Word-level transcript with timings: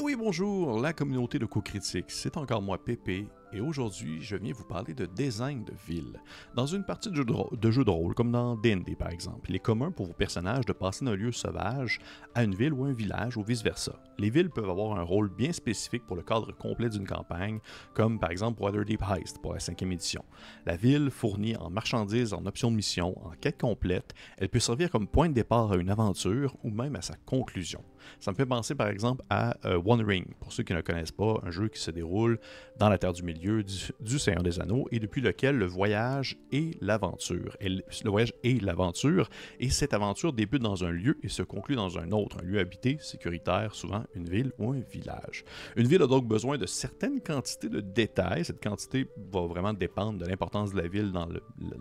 Et 0.00 0.02
oui, 0.02 0.16
bonjour, 0.16 0.80
la 0.80 0.94
communauté 0.94 1.38
de 1.38 1.44
co-critique, 1.44 2.06
c'est 2.08 2.38
encore 2.38 2.62
moi 2.62 2.82
Pépé, 2.82 3.28
et 3.52 3.60
aujourd'hui, 3.60 4.22
je 4.22 4.36
viens 4.36 4.54
vous 4.54 4.64
parler 4.64 4.94
de 4.94 5.04
design 5.04 5.62
de 5.64 5.74
ville. 5.86 6.18
Dans 6.54 6.64
une 6.64 6.84
partie 6.84 7.10
de 7.10 7.16
jeu 7.16 7.24
de, 7.24 7.90
rôle, 7.90 8.14
comme 8.14 8.32
dans 8.32 8.56
D&D 8.56 8.94
par 8.94 9.10
exemple, 9.10 9.50
il 9.50 9.56
est 9.56 9.60
commun 9.60 9.90
pour 9.90 10.06
vos 10.06 10.14
personnages 10.14 10.64
de 10.64 10.72
passer 10.72 11.04
d'un 11.04 11.16
lieu 11.16 11.32
sauvage 11.32 11.98
à 12.34 12.44
une 12.44 12.54
ville 12.54 12.72
ou 12.72 12.84
un 12.84 12.92
village 12.92 13.36
ou 13.36 13.42
vice-versa. 13.42 13.92
Les 14.18 14.30
villes 14.30 14.48
peuvent 14.48 14.70
avoir 14.70 14.98
un 14.98 15.02
rôle 15.02 15.28
bien 15.28 15.52
spécifique 15.52 16.06
pour 16.06 16.16
le 16.16 16.22
cadre 16.22 16.50
complet 16.56 16.88
d'une 16.88 17.06
campagne, 17.06 17.58
comme 17.92 18.18
par 18.18 18.30
exemple 18.30 18.62
Waterdeep 18.62 19.02
Heist 19.02 19.42
pour 19.42 19.52
la 19.52 19.60
cinquième 19.60 19.92
édition. 19.92 20.24
La 20.64 20.76
ville 20.76 21.10
fournit 21.10 21.56
en 21.56 21.68
marchandises, 21.68 22.32
en 22.32 22.46
options 22.46 22.70
de 22.70 22.76
mission, 22.76 23.18
en 23.26 23.32
quête 23.32 23.60
complète, 23.60 24.14
elle 24.38 24.48
peut 24.48 24.60
servir 24.60 24.90
comme 24.90 25.08
point 25.08 25.28
de 25.28 25.34
départ 25.34 25.72
à 25.72 25.76
une 25.76 25.90
aventure 25.90 26.56
ou 26.62 26.70
même 26.70 26.96
à 26.96 27.02
sa 27.02 27.16
conclusion. 27.26 27.82
Ça 28.18 28.30
me 28.30 28.36
fait 28.36 28.46
penser 28.46 28.74
par 28.74 28.88
exemple 28.88 29.24
à 29.30 29.56
euh, 29.64 29.80
One 29.84 30.04
Ring, 30.04 30.26
pour 30.40 30.52
ceux 30.52 30.62
qui 30.62 30.74
ne 30.74 30.80
connaissent 30.80 31.12
pas, 31.12 31.40
un 31.42 31.50
jeu 31.50 31.68
qui 31.68 31.80
se 31.80 31.90
déroule 31.90 32.38
dans 32.78 32.88
la 32.88 32.98
Terre 32.98 33.12
du 33.12 33.22
Milieu 33.22 33.62
du, 33.62 34.18
Seigneur 34.18 34.42
des 34.42 34.60
Anneaux 34.60 34.88
et 34.90 34.98
depuis 34.98 35.20
lequel 35.20 35.56
le 35.56 35.66
voyage 35.66 36.36
et 36.52 36.76
l'aventure. 36.80 37.56
Le 37.60 38.10
voyage 38.10 38.32
et 38.42 38.58
l'aventure, 38.58 39.28
et 39.58 39.70
cette 39.70 39.94
aventure 39.94 40.32
débute 40.32 40.62
dans 40.62 40.84
un 40.84 40.90
lieu 40.90 41.18
et 41.22 41.28
se 41.28 41.42
conclut 41.42 41.76
dans 41.76 41.98
un 41.98 42.10
autre, 42.12 42.38
un 42.40 42.44
lieu 42.44 42.58
habité, 42.58 42.98
sécuritaire, 43.00 43.74
souvent 43.74 44.04
une 44.14 44.28
ville 44.28 44.52
ou 44.58 44.72
un 44.72 44.80
village. 44.80 45.44
Une 45.76 45.86
ville 45.86 46.02
a 46.02 46.06
donc 46.06 46.26
besoin 46.26 46.58
de 46.58 46.66
certaines 46.66 47.20
quantités 47.20 47.68
de 47.68 47.80
détails, 47.80 48.44
cette 48.44 48.62
quantité 48.62 49.06
va 49.32 49.46
vraiment 49.46 49.72
dépendre 49.72 50.18
de 50.18 50.26
l'importance 50.26 50.72
de 50.72 50.80
la 50.80 50.88
ville 50.88 51.12
dans 51.12 51.28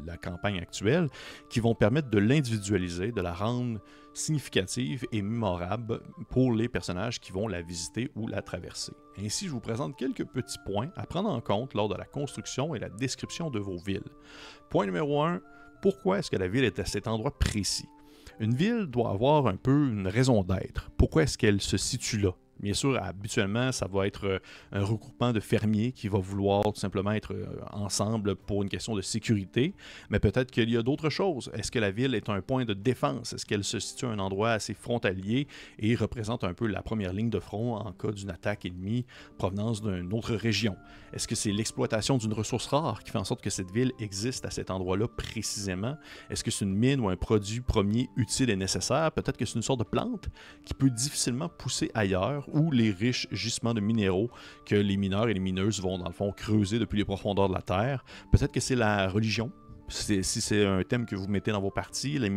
la 0.05 0.17
campagne 0.17 0.59
actuelle, 0.59 1.08
qui 1.49 1.59
vont 1.59 1.75
permettre 1.75 2.09
de 2.09 2.17
l'individualiser, 2.17 3.11
de 3.11 3.22
la 3.22 3.33
rendre 3.33 3.80
significative 4.20 5.05
et 5.12 5.22
mémorable 5.22 6.02
pour 6.30 6.54
les 6.54 6.70
personnages 6.70 7.20
qui 7.20 7.32
vont 7.32 7.48
la 7.48 7.62
visiter 7.62 8.12
ou 8.16 8.28
la 8.28 8.42
traverser. 8.42 8.94
Ainsi, 9.18 9.48
je 9.48 9.52
vous 9.52 9.59
présente 9.59 9.98
quelques 9.98 10.26
petits 10.26 10.59
points 10.66 10.92
à 10.95 11.05
prendre 11.05 11.30
en 11.30 11.42
compte 11.42 11.73
lors 11.73 11.90
de 11.90 11.95
la 11.95 12.06
construction 12.06 12.76
et 12.76 12.80
la 12.80 12.89
description 12.89 13.50
de 13.50 13.59
vos 13.59 13.78
villes. 13.78 14.03
Point 14.70 14.86
numéro 14.86 15.22
1, 15.22 15.42
pourquoi 15.81 16.20
est-ce 16.20 16.30
que 16.30 16.38
la 16.38 16.48
ville 16.48 16.64
est 16.64 16.80
à 16.80 16.86
cet 16.86 17.08
endroit 17.08 17.38
précis? 17.38 17.88
Une 18.39 18.53
ville 18.53 18.86
doit 18.86 19.11
avoir 19.11 19.48
un 19.48 19.56
peu 19.56 19.89
une 19.89 20.08
raison 20.08 20.44
d'être. 20.44 20.92
Pourquoi 20.98 21.23
est-ce 21.23 21.38
qu'elle 21.38 21.61
se 21.61 21.78
situe 21.78 22.20
là? 22.20 22.31
Bien 22.59 22.73
sûr, 22.73 23.02
habituellement, 23.02 23.71
ça 23.71 23.88
va 23.88 24.05
être 24.05 24.27
euh, 24.27 24.39
un 24.73 24.83
regroupement 24.83 25.31
de 25.31 25.39
fermiers 25.39 25.93
qui 25.93 26.09
va 26.09 26.19
vouloir 26.19 26.63
tout 26.63 26.79
simplement 26.79 27.11
être 27.13 27.33
euh, 27.33 27.45
ensemble 27.71 28.35
pour 28.35 28.63
une 28.63 28.69
question 28.69 28.95
de 28.95 29.02
sécurité, 29.02 29.73
mais 30.09 30.19
peut-être 30.19 30.52
qu'il 30.52 30.69
y 30.69 30.75
a 30.75 30.81
d'autres 30.81 31.09
choses. 31.09 31.49
Est-ce 31.53 31.71
que 31.71 31.80
la 31.80 31.89
ville 31.89 32.15
est 32.15 32.27
un 32.27 32.41
point 32.41 32.65
de 32.65 32.73
défense? 32.73 33.31
Est-ce 33.31 33.45
qu'elle 33.45 33.63
se 33.63 33.80
situe 33.80 34.07
à 34.07 34.09
un 34.09 34.19
endroit 34.19 34.52
assez 34.52 34.73
frontalier 34.73 35.47
et 35.77 35.95
représente 35.95 36.43
un 36.43 36.53
peu 36.53 36.67
la 36.67 36.81
première 36.81 37.13
ligne 37.13 37.30
de 37.30 37.39
front 37.39 37.77
en 37.77 37.93
cas 37.93 38.11
d'une 38.11 38.30
attaque 38.30 38.65
ennemie 38.65 39.05
provenance 39.37 39.81
d'une 39.81 40.13
autre 40.13 40.35
région? 40.35 40.75
Est-ce 41.13 41.30
que 41.30 41.35
c'est 41.35 41.53
l'exploitation 41.53 42.17
d'une 42.17 42.33
ressource 42.33 42.67
rare 42.67 43.03
qui 43.05 43.11
fait 43.11 43.17
en 43.17 43.23
sorte 43.23 43.41
que 43.41 43.49
cette 43.49 43.71
ville 43.71 43.93
existe 43.99 44.45
à 44.45 44.52
cet 44.52 44.69
endroit-là 44.69 45.07
précisément? 45.07 45.95
Est-ce 46.30 46.43
que 46.43 46.52
c'est 46.52 46.65
une 46.65 46.75
mine 46.75 46.99
ou 46.99 47.07
un 47.07 47.15
produit 47.15 47.61
premier 47.61 48.09
utile 48.17 48.49
et 48.49 48.57
nécessaire? 48.57 49.13
Peut-être 49.13 49.37
que 49.37 49.45
c'est 49.45 49.55
une 49.55 49.61
sorte 49.61 49.80
de 49.80 49.85
plante 49.85 50.27
qui 50.65 50.73
peut 50.73 50.89
difficilement 50.89 51.47
pousser 51.47 51.89
ailleurs 51.93 52.48
ou 52.53 52.72
les 52.72 52.92
riches 52.92 53.28
gisements 53.31 53.73
de 53.73 53.81
minéraux 53.81 54.30
que 54.66 54.75
les 54.75 54.97
mineurs 54.97 55.30
et 55.30 55.33
les 55.33 55.39
mineuses 55.39 55.81
vont, 55.81 55.97
dans 55.97 56.08
le 56.08 56.14
fond, 56.14 56.31
creuser 56.31 56.80
depuis 56.80 56.97
les 56.97 57.05
profondeurs 57.05 57.50
de 57.50 57.53
la 57.53 57.61
Terre. 57.61 58.03
Peut-être 58.31 58.52
que 58.52 58.59
c'est 58.59 58.75
la 58.75 59.09
religion 59.09 59.52
si 59.89 60.23
c'est 60.23 60.66
un 60.66 60.83
thème 60.83 61.05
que 61.05 61.16
vous 61.16 61.27
mettez 61.27 61.52
dans 61.52 61.61
vos 61.61 61.72
parties, 61.72 62.20
les, 62.20 62.30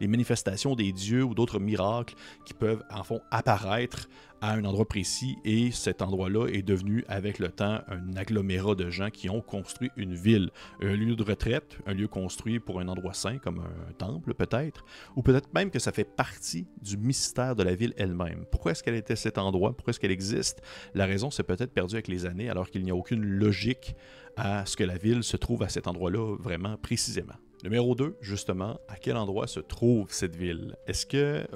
les 0.00 0.06
manifestations 0.06 0.74
des 0.74 0.92
dieux 0.92 1.22
ou 1.22 1.34
d'autres 1.34 1.60
miracles 1.60 2.14
qui 2.44 2.54
peuvent 2.54 2.82
en 2.90 3.02
fond 3.02 3.20
apparaître 3.30 4.08
à 4.44 4.52
un 4.52 4.64
endroit 4.66 4.84
précis 4.84 5.38
et 5.46 5.70
cet 5.70 6.02
endroit-là 6.02 6.48
est 6.48 6.60
devenu 6.60 7.02
avec 7.08 7.38
le 7.38 7.48
temps 7.48 7.80
un 7.88 8.14
agglomérat 8.14 8.74
de 8.74 8.90
gens 8.90 9.08
qui 9.08 9.30
ont 9.30 9.40
construit 9.40 9.90
une 9.96 10.14
ville, 10.14 10.50
un 10.82 10.94
lieu 10.94 11.16
de 11.16 11.22
retraite, 11.22 11.78
un 11.86 11.94
lieu 11.94 12.08
construit 12.08 12.60
pour 12.60 12.78
un 12.78 12.88
endroit 12.88 13.14
saint 13.14 13.38
comme 13.38 13.60
un 13.60 13.92
temple 13.94 14.34
peut-être, 14.34 14.84
ou 15.16 15.22
peut-être 15.22 15.48
même 15.54 15.70
que 15.70 15.78
ça 15.78 15.92
fait 15.92 16.04
partie 16.04 16.66
du 16.82 16.98
mystère 16.98 17.56
de 17.56 17.62
la 17.62 17.74
ville 17.74 17.94
elle-même. 17.96 18.44
Pourquoi 18.50 18.72
est-ce 18.72 18.82
qu'elle 18.82 18.96
était 18.96 19.16
cet 19.16 19.38
endroit? 19.38 19.74
Pourquoi 19.74 19.92
est-ce 19.92 20.00
qu'elle 20.00 20.10
existe? 20.10 20.60
La 20.92 21.06
raison 21.06 21.30
s'est 21.30 21.42
peut-être 21.42 21.72
perdue 21.72 21.94
avec 21.94 22.08
les 22.08 22.26
années 22.26 22.50
alors 22.50 22.68
qu'il 22.68 22.82
n'y 22.82 22.90
a 22.90 22.94
aucune 22.94 23.24
logique 23.24 23.96
à 24.36 24.66
ce 24.66 24.76
que 24.76 24.84
la 24.84 24.98
ville 24.98 25.24
se 25.24 25.38
trouve 25.38 25.62
à 25.62 25.70
cet 25.70 25.86
endroit-là 25.86 26.36
vraiment 26.38 26.76
précisément. 26.76 27.32
Numéro 27.62 27.94
2, 27.94 28.16
justement, 28.20 28.78
à 28.88 28.96
quel 28.96 29.16
endroit 29.16 29.46
se 29.46 29.60
trouve 29.60 30.08
cette 30.10 30.36
ville? 30.36 30.76
Est-ce 30.86 31.06
que, 31.06 31.46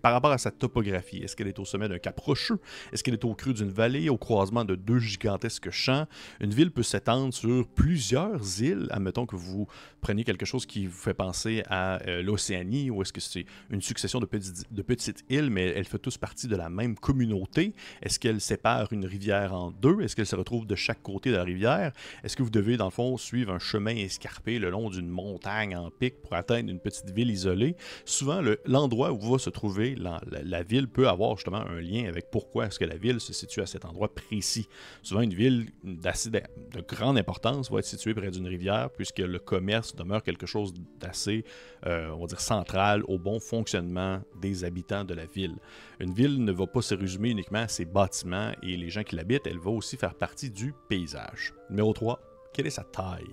par 0.00 0.12
rapport 0.12 0.30
à 0.30 0.38
sa 0.38 0.52
topographie, 0.52 1.18
est-ce 1.18 1.34
qu'elle 1.34 1.48
est 1.48 1.58
au 1.58 1.64
sommet 1.64 1.88
d'un 1.88 1.98
cap 1.98 2.18
rocheux? 2.20 2.60
Est-ce 2.92 3.02
qu'elle 3.02 3.14
est 3.14 3.24
au 3.24 3.34
creux 3.34 3.52
d'une 3.52 3.70
vallée, 3.70 4.08
au 4.08 4.16
croisement 4.16 4.64
de 4.64 4.76
deux 4.76 5.00
gigantesques 5.00 5.70
champs? 5.70 6.06
Une 6.40 6.52
ville 6.52 6.70
peut 6.70 6.84
s'étendre 6.84 7.34
sur 7.34 7.66
plusieurs 7.66 8.62
îles. 8.62 8.86
Admettons 8.90 9.26
que 9.26 9.34
vous 9.34 9.66
preniez 10.00 10.22
quelque 10.22 10.46
chose 10.46 10.66
qui 10.66 10.86
vous 10.86 10.96
fait 10.96 11.14
penser 11.14 11.64
à 11.68 12.00
euh, 12.06 12.22
l'Océanie, 12.22 12.90
ou 12.90 13.02
est-ce 13.02 13.12
que 13.12 13.20
c'est 13.20 13.46
une 13.70 13.82
succession 13.82 14.20
de, 14.20 14.28
de 14.70 14.82
petites 14.82 15.24
îles, 15.30 15.50
mais 15.50 15.66
elles 15.66 15.86
font 15.86 15.98
tous 15.98 16.16
partie 16.16 16.46
de 16.46 16.54
la 16.54 16.68
même 16.68 16.96
communauté? 16.96 17.74
Est-ce 18.02 18.20
qu'elle 18.20 18.40
sépare 18.40 18.92
une 18.92 19.04
rivière 19.04 19.52
en 19.52 19.72
deux? 19.72 20.00
Est-ce 20.02 20.14
qu'elle 20.14 20.26
se 20.26 20.36
retrouve 20.36 20.64
de 20.64 20.76
chaque 20.76 21.02
côté 21.02 21.30
de 21.30 21.36
la 21.36 21.44
rivière? 21.44 21.92
Est-ce 22.22 22.36
que 22.36 22.44
vous 22.44 22.50
devez, 22.50 22.76
dans 22.76 22.84
le 22.84 22.90
fond, 22.92 23.16
suivre 23.16 23.52
un 23.52 23.58
chemin 23.58 23.96
escarpé 23.96 24.60
le 24.60 24.70
long 24.70 24.90
d'une 24.90 25.08
montagne? 25.08 25.55
En 25.56 25.90
pic 25.90 26.20
pour 26.22 26.34
atteindre 26.34 26.70
une 26.70 26.80
petite 26.80 27.10
ville 27.10 27.30
isolée, 27.30 27.76
souvent 28.04 28.40
l'endroit 28.64 29.12
où 29.12 29.20
va 29.20 29.38
se 29.38 29.50
trouver 29.50 29.94
la, 29.96 30.62
ville 30.62 30.88
peut 30.88 31.08
avoir 31.08 31.36
justement 31.36 31.64
un 31.66 31.80
lien 31.80 32.06
avec 32.08 32.30
pourquoi 32.30 32.66
est-ce 32.66 32.78
que 32.78 32.84
la 32.84 32.96
ville 32.96 33.20
se 33.20 33.32
situe 33.32 33.60
à 33.60 33.66
cet 33.66 33.84
endroit 33.84 34.14
précis. 34.14 34.68
Souvent, 35.02 35.20
une 35.20 35.34
ville 35.34 35.66
d'assez 35.84 36.30
de, 36.30 36.40
grande 36.88 37.18
importance 37.18 37.70
va 37.70 37.78
être 37.78 37.86
située 37.86 38.14
près 38.14 38.30
d'une 38.30 38.46
rivière 38.46 38.90
puisque 38.90 39.18
le 39.18 39.38
commerce 39.38 39.94
demeure 39.94 40.22
quelque 40.22 40.46
chose 40.46 40.72
d'assez, 41.00 41.44
euh, 41.86 42.10
on 42.10 42.20
va 42.20 42.26
dire, 42.26 42.40
central 42.40 43.02
au 43.08 43.18
bon 43.18 43.40
fonctionnement 43.40 44.20
des 44.40 44.64
habitants 44.64 45.04
de 45.04 45.14
la 45.14 45.26
ville. 45.26 45.56
Une 46.00 46.12
ville 46.12 46.44
ne 46.44 46.52
va 46.52 46.66
pas 46.66 46.82
se 46.82 46.94
résumer 46.94 47.30
uniquement 47.30 47.60
à 47.60 47.68
ses 47.68 47.84
bâtiments 47.84 48.52
et 48.62 48.76
les 48.76 48.90
gens 48.90 49.02
qui 49.02 49.16
l'habitent, 49.16 49.46
elle 49.46 49.58
va 49.58 49.70
aussi 49.70 49.96
faire 49.96 50.14
partie 50.14 50.50
du 50.50 50.74
paysage. 50.88 51.54
Numéro 51.70 51.92
3, 51.92 52.20
quelle 52.52 52.66
est 52.66 52.70
sa 52.70 52.84
taille? 52.84 53.26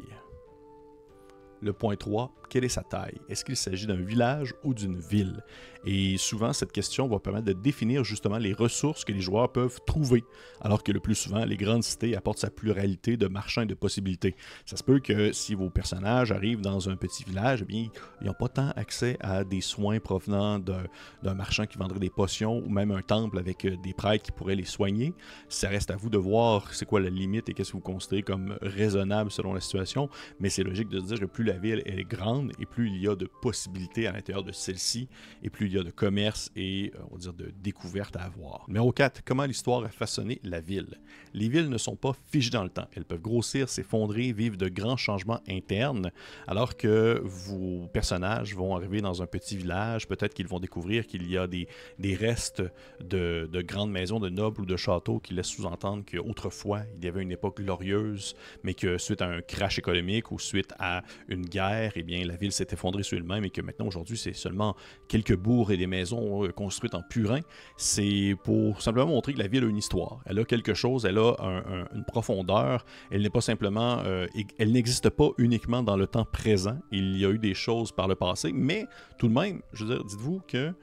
Le 1.63 1.71
point 1.71 1.95
3, 1.95 2.33
quelle 2.53 2.65
est 2.65 2.69
sa 2.69 2.83
taille? 2.83 3.19
Est-ce 3.29 3.43
qu'il 3.43 3.55
s'agit 3.55 3.87
d'un 3.87 3.95
village 3.95 4.53
ou 4.63 4.75
d'une 4.75 4.99
ville? 4.99 5.43
Et 5.85 6.17
souvent, 6.17 6.53
cette 6.53 6.71
question 6.71 7.07
va 7.07 7.19
permettre 7.19 7.45
de 7.45 7.53
définir 7.53 8.03
justement 8.03 8.37
les 8.37 8.53
ressources 8.53 9.03
que 9.03 9.11
les 9.11 9.21
joueurs 9.21 9.51
peuvent 9.51 9.79
trouver, 9.87 10.23
alors 10.61 10.83
que 10.83 10.91
le 10.91 10.99
plus 10.99 11.15
souvent, 11.15 11.43
les 11.45 11.57
grandes 11.57 11.83
cités 11.83 12.15
apportent 12.15 12.37
sa 12.37 12.51
pluralité 12.51 13.17
de 13.17 13.27
marchands 13.27 13.63
et 13.63 13.65
de 13.65 13.73
possibilités. 13.73 14.35
Ça 14.67 14.77
se 14.77 14.83
peut 14.83 14.99
que 14.99 15.33
si 15.33 15.55
vos 15.55 15.71
personnages 15.71 16.31
arrivent 16.31 16.61
dans 16.61 16.89
un 16.89 16.95
petit 16.95 17.23
village, 17.23 17.63
eh 17.63 17.65
bien, 17.65 17.87
ils 18.21 18.27
n'ont 18.27 18.33
pas 18.33 18.49
tant 18.49 18.69
accès 18.75 19.17
à 19.19 19.43
des 19.43 19.61
soins 19.61 19.99
provenant 19.99 20.59
d'un 20.59 21.33
marchand 21.33 21.65
qui 21.65 21.79
vendrait 21.79 21.99
des 21.99 22.11
potions 22.11 22.59
ou 22.59 22.69
même 22.69 22.91
un 22.91 23.01
temple 23.01 23.39
avec 23.39 23.65
euh, 23.65 23.75
des 23.83 23.93
prêtres 23.93 24.25
qui 24.25 24.31
pourraient 24.31 24.55
les 24.55 24.63
soigner. 24.63 25.15
Ça 25.49 25.69
reste 25.69 25.89
à 25.89 25.95
vous 25.95 26.11
de 26.11 26.19
voir 26.19 26.71
c'est 26.73 26.85
quoi 26.85 26.99
la 26.99 27.09
limite 27.09 27.49
et 27.49 27.53
qu'est-ce 27.53 27.71
que 27.71 27.77
vous 27.77 27.83
considérez 27.83 28.21
comme 28.21 28.57
raisonnable 28.61 29.31
selon 29.31 29.53
la 29.53 29.59
situation, 29.59 30.07
mais 30.39 30.49
c'est 30.49 30.63
logique 30.63 30.89
de 30.89 30.99
se 30.99 31.05
dire 31.05 31.19
que 31.19 31.25
plus 31.25 31.43
la 31.43 31.57
ville 31.57 31.81
est 31.85 32.03
grande, 32.03 32.42
et 32.59 32.65
plus 32.65 32.87
il 32.87 32.97
y 32.97 33.07
a 33.07 33.15
de 33.15 33.25
possibilités 33.25 34.07
à 34.07 34.11
l'intérieur 34.11 34.43
de 34.43 34.51
celle-ci, 34.51 35.07
et 35.41 35.49
plus 35.49 35.67
il 35.67 35.73
y 35.73 35.79
a 35.79 35.83
de 35.83 35.91
commerce 35.91 36.51
et, 36.55 36.91
euh, 36.95 36.99
on 37.11 37.15
va 37.15 37.19
dire, 37.19 37.33
de 37.33 37.51
découvertes 37.61 38.15
à 38.15 38.23
avoir. 38.23 38.65
Numéro 38.67 38.91
4, 38.91 39.23
comment 39.25 39.45
l'histoire 39.45 39.83
a 39.83 39.89
façonné 39.89 40.39
la 40.43 40.61
ville. 40.61 40.99
Les 41.33 41.49
villes 41.49 41.69
ne 41.69 41.77
sont 41.77 41.95
pas 41.95 42.13
figées 42.31 42.51
dans 42.51 42.63
le 42.63 42.69
temps. 42.69 42.87
Elles 42.95 43.05
peuvent 43.05 43.21
grossir, 43.21 43.69
s'effondrer, 43.69 44.31
vivre 44.33 44.57
de 44.57 44.67
grands 44.67 44.97
changements 44.97 45.41
internes, 45.47 46.11
alors 46.47 46.77
que 46.77 47.21
vos 47.23 47.87
personnages 47.87 48.55
vont 48.55 48.75
arriver 48.75 49.01
dans 49.01 49.21
un 49.21 49.25
petit 49.25 49.57
village, 49.57 50.07
peut-être 50.07 50.33
qu'ils 50.33 50.47
vont 50.47 50.59
découvrir 50.59 51.07
qu'il 51.07 51.29
y 51.29 51.37
a 51.37 51.47
des, 51.47 51.67
restes 52.15 52.63
de, 53.01 53.49
de, 53.51 53.61
grandes 53.61 53.91
maisons 53.91 54.19
de 54.19 54.29
nobles 54.29 54.61
ou 54.61 54.65
de 54.65 54.77
châteaux 54.77 55.19
qui 55.19 55.33
laissent 55.33 55.47
sous-entendre 55.47 56.03
qu'autrefois, 56.05 56.81
il 56.97 57.05
y 57.05 57.07
avait 57.07 57.21
une 57.21 57.31
époque 57.31 57.61
glorieuse, 57.61 58.35
mais 58.63 58.73
que 58.73 58.97
suite 58.97 59.21
à 59.21 59.27
un 59.27 59.41
crash 59.41 59.79
économique 59.79 60.31
ou 60.31 60.39
suite 60.39 60.73
à 60.79 61.03
une 61.27 61.45
guerre, 61.45 61.93
eh 61.95 62.03
bien, 62.03 62.23
la 62.33 62.37
ville 62.37 62.51
s'est 62.51 62.67
effondrée 62.71 63.03
sur 63.03 63.15
elle-même 63.15 63.45
et 63.45 63.51
que 63.51 63.61
maintenant, 63.61 63.85
aujourd'hui, 63.85 64.17
c'est 64.17 64.33
seulement 64.33 64.75
quelques 65.07 65.35
bourgs 65.35 65.71
et 65.71 65.77
des 65.77 65.85
maisons 65.85 66.43
euh, 66.43 66.51
construites 66.51 66.95
en 66.95 67.03
purin, 67.07 67.41
c'est 67.77 68.35
pour 68.43 68.81
simplement 68.81 69.05
montrer 69.05 69.33
que 69.33 69.39
la 69.39 69.47
ville 69.47 69.63
a 69.63 69.67
une 69.67 69.77
histoire. 69.77 70.19
Elle 70.25 70.39
a 70.39 70.43
quelque 70.43 70.73
chose, 70.73 71.05
elle 71.05 71.19
a 71.19 71.35
une 71.93 72.05
profondeur. 72.05 72.85
Elle 73.11 73.21
n'est 73.21 73.29
pas 73.29 73.41
simplement, 73.41 73.99
euh, 73.99 74.25
elle 74.57 74.71
n'existe 74.71 75.09
pas 75.11 75.29
uniquement 75.37 75.83
dans 75.83 75.95
le 75.95 76.07
temps 76.07 76.25
présent. 76.25 76.79
Il 76.91 77.17
y 77.17 77.25
a 77.25 77.29
eu 77.29 77.37
des 77.37 77.53
choses 77.53 77.91
par 77.91 78.07
le 78.07 78.15
passé, 78.15 78.51
mais 78.51 78.87
tout 79.19 79.27
de 79.27 79.33
même, 79.33 79.61
je 79.73 79.85
veux 79.85 79.95
dire, 79.95 80.03
dites-vous 80.03 80.41
que 80.47 80.73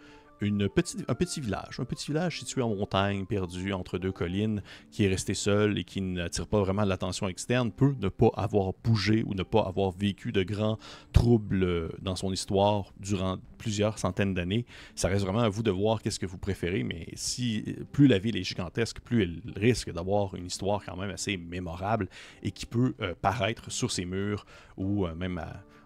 un 0.43 1.15
petit 1.15 1.41
village, 1.41 1.81
un 1.81 1.85
petit 1.85 2.07
village 2.07 2.39
situé 2.39 2.63
en 2.63 2.75
montagne, 2.75 3.27
perdu 3.27 3.73
entre 3.73 3.99
deux 3.99 4.13
collines, 4.13 4.63
qui 4.91 5.05
est 5.05 5.09
resté 5.09 5.35
seul 5.35 5.79
et 5.79 5.85
qui 5.85 6.01
n'attire 6.01 6.47
pas 6.47 6.61
vraiment 6.61 6.85
l'attention 6.85 7.29
externe, 7.29 7.71
peut 7.71 7.95
ne 8.01 8.09
pas 8.09 8.31
avoir 8.37 8.73
bougé 8.83 9.23
ou 9.27 9.35
ne 9.35 9.43
pas 9.43 9.63
avoir 9.63 9.91
vécu 9.91 10.33
de 10.33 10.43
grands 10.43 10.79
troubles 11.13 11.91
dans 12.01 12.17
son 12.17 12.33
histoire 12.33 12.93
durant 12.99 13.39
plusieurs 13.59 13.99
centaines 13.99 14.35
d'années. 14.35 14.65
Ça 14.95 15.09
reste 15.09 15.25
vraiment 15.25 15.41
à 15.41 15.49
vous 15.49 15.63
de 15.63 15.71
voir 15.71 16.01
qu'est-ce 16.01 16.19
que 16.19 16.27
vous 16.27 16.39
préférez, 16.39 16.83
mais 16.83 17.09
si 17.15 17.77
plus 17.93 18.07
la 18.07 18.19
ville 18.19 18.37
est 18.37 18.45
gigantesque, 18.45 19.01
plus 19.01 19.23
elle 19.23 19.43
risque 19.57 19.93
d'avoir 19.93 20.35
une 20.35 20.47
histoire 20.47 20.83
quand 20.85 20.97
même 20.97 21.11
assez 21.11 21.37
mémorable 21.37 22.09
et 22.43 22.51
qui 22.51 22.67
peut 22.67 22.95
euh, 23.01 23.15
paraître 23.21 23.71
sur 23.71 23.91
ses 23.91 24.05
murs 24.05 24.47
ou 24.77 25.07
euh, 25.07 25.15
même 25.15 25.41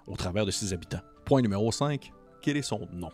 au 0.06 0.16
travers 0.16 0.46
de 0.46 0.50
ses 0.50 0.72
habitants. 0.72 1.02
Point 1.24 1.42
numéro 1.42 1.72
5, 1.72 2.12
quel 2.40 2.56
est 2.56 2.62
son 2.62 2.88
nom? 2.92 3.10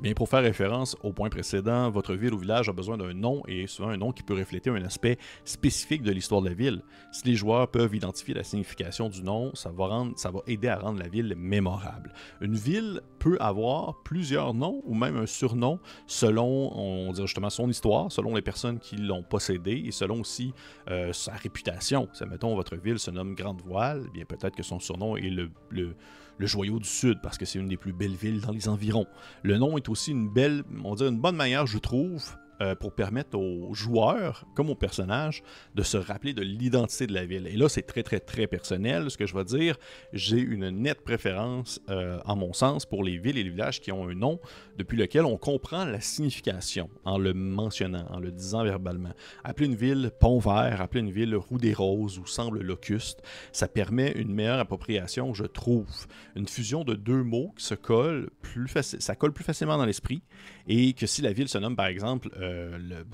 Bien, 0.00 0.14
pour 0.14 0.28
faire 0.28 0.42
référence 0.42 0.96
au 1.02 1.12
point 1.12 1.28
précédent, 1.28 1.90
votre 1.90 2.14
ville 2.14 2.34
ou 2.34 2.38
village 2.38 2.68
a 2.68 2.72
besoin 2.72 2.96
d'un 2.96 3.14
nom 3.14 3.42
et 3.46 3.66
souvent 3.66 3.90
un 3.90 3.96
nom 3.96 4.12
qui 4.12 4.22
peut 4.22 4.34
refléter 4.34 4.70
un 4.70 4.82
aspect 4.84 5.18
spécifique 5.44 6.02
de 6.02 6.10
l'histoire 6.10 6.42
de 6.42 6.48
la 6.48 6.54
ville. 6.54 6.82
Si 7.12 7.26
les 7.26 7.36
joueurs 7.36 7.68
peuvent 7.68 7.94
identifier 7.94 8.34
la 8.34 8.42
signification 8.42 9.08
du 9.08 9.22
nom, 9.22 9.54
ça 9.54 9.70
va, 9.70 10.04
ça 10.16 10.30
va 10.30 10.40
aider 10.46 10.68
à 10.68 10.78
rendre 10.78 10.98
la 10.98 11.08
ville 11.08 11.34
mémorable. 11.36 12.12
Une 12.40 12.54
ville 12.54 13.00
peut 13.22 13.36
avoir 13.38 14.02
plusieurs 14.02 14.52
noms 14.52 14.82
ou 14.84 14.94
même 14.94 15.16
un 15.16 15.26
surnom 15.26 15.78
selon, 16.08 16.76
on 16.76 17.12
dirait 17.12 17.28
justement, 17.28 17.50
son 17.50 17.70
histoire, 17.70 18.10
selon 18.10 18.34
les 18.34 18.42
personnes 18.42 18.80
qui 18.80 18.96
l'ont 18.96 19.22
possédé 19.22 19.80
et 19.86 19.92
selon 19.92 20.20
aussi 20.20 20.52
euh, 20.90 21.12
sa 21.12 21.32
réputation. 21.32 22.08
Si, 22.14 22.24
mettons, 22.24 22.56
votre 22.56 22.74
ville 22.74 22.98
se 22.98 23.12
nomme 23.12 23.36
Grande 23.36 23.62
Voile, 23.62 24.08
bien 24.12 24.24
peut-être 24.24 24.56
que 24.56 24.64
son 24.64 24.80
surnom 24.80 25.16
est 25.16 25.30
le, 25.30 25.50
le 25.70 25.94
le 26.38 26.46
joyau 26.46 26.78
du 26.78 26.88
Sud, 26.88 27.20
parce 27.22 27.38
que 27.38 27.44
c'est 27.44 27.58
une 27.58 27.68
des 27.68 27.76
plus 27.76 27.92
belles 27.92 28.16
villes 28.16 28.40
dans 28.40 28.52
les 28.52 28.66
environs. 28.66 29.06
Le 29.42 29.58
nom 29.58 29.76
est 29.76 29.88
aussi 29.88 30.10
une 30.10 30.28
belle, 30.28 30.64
on 30.82 30.94
dirait 30.94 31.10
une 31.10 31.20
bonne 31.20 31.36
manière, 31.36 31.66
je 31.66 31.78
trouve, 31.78 32.34
euh, 32.62 32.74
pour 32.74 32.94
permettre 32.94 33.36
aux 33.36 33.74
joueurs, 33.74 34.46
comme 34.54 34.70
aux 34.70 34.76
personnages, 34.76 35.42
de 35.74 35.82
se 35.82 35.96
rappeler 35.96 36.32
de 36.32 36.42
l'identité 36.42 37.06
de 37.06 37.12
la 37.12 37.24
ville. 37.24 37.46
Et 37.48 37.56
là, 37.56 37.68
c'est 37.68 37.82
très, 37.82 38.02
très, 38.02 38.20
très 38.20 38.46
personnel. 38.46 39.10
Ce 39.10 39.18
que 39.18 39.26
je 39.26 39.34
vais 39.34 39.44
dire, 39.44 39.76
j'ai 40.12 40.38
une 40.38 40.70
nette 40.70 41.02
préférence, 41.02 41.80
euh, 41.90 42.20
en 42.24 42.36
mon 42.36 42.52
sens, 42.52 42.86
pour 42.86 43.02
les 43.02 43.18
villes 43.18 43.38
et 43.38 43.42
les 43.42 43.50
villages 43.50 43.80
qui 43.80 43.90
ont 43.90 44.08
un 44.08 44.14
nom 44.14 44.38
depuis 44.78 44.96
lequel 44.96 45.24
on 45.24 45.36
comprend 45.36 45.84
la 45.84 46.00
signification 46.00 46.88
en 47.04 47.18
le 47.18 47.34
mentionnant, 47.34 48.06
en 48.10 48.20
le 48.20 48.30
disant 48.30 48.64
verbalement. 48.64 49.12
Appeler 49.44 49.66
une 49.66 49.76
ville 49.76 50.12
Pont 50.20 50.38
Vert, 50.38 50.80
appeler 50.80 51.00
une 51.00 51.10
ville 51.10 51.34
Roue 51.34 51.58
des 51.58 51.74
Roses 51.74 52.18
ou 52.18 52.26
Semble 52.26 52.60
Locuste, 52.60 53.22
ça 53.52 53.66
permet 53.68 54.12
une 54.12 54.32
meilleure 54.32 54.60
appropriation, 54.60 55.34
je 55.34 55.44
trouve. 55.44 56.06
Une 56.36 56.46
fusion 56.46 56.84
de 56.84 56.94
deux 56.94 57.22
mots 57.22 57.52
qui 57.56 57.64
se 57.64 57.74
collent 57.74 58.30
plus 58.40 58.68
ça 58.80 59.16
colle 59.16 59.32
plus 59.32 59.44
facilement 59.44 59.76
dans 59.76 59.84
l'esprit 59.84 60.22
et 60.66 60.92
que 60.92 61.06
si 61.06 61.22
la 61.22 61.32
ville 61.32 61.48
se 61.48 61.58
nomme 61.58 61.76
par 61.76 61.86
exemple 61.86 62.28
euh, 62.40 62.51
le, 62.78 63.04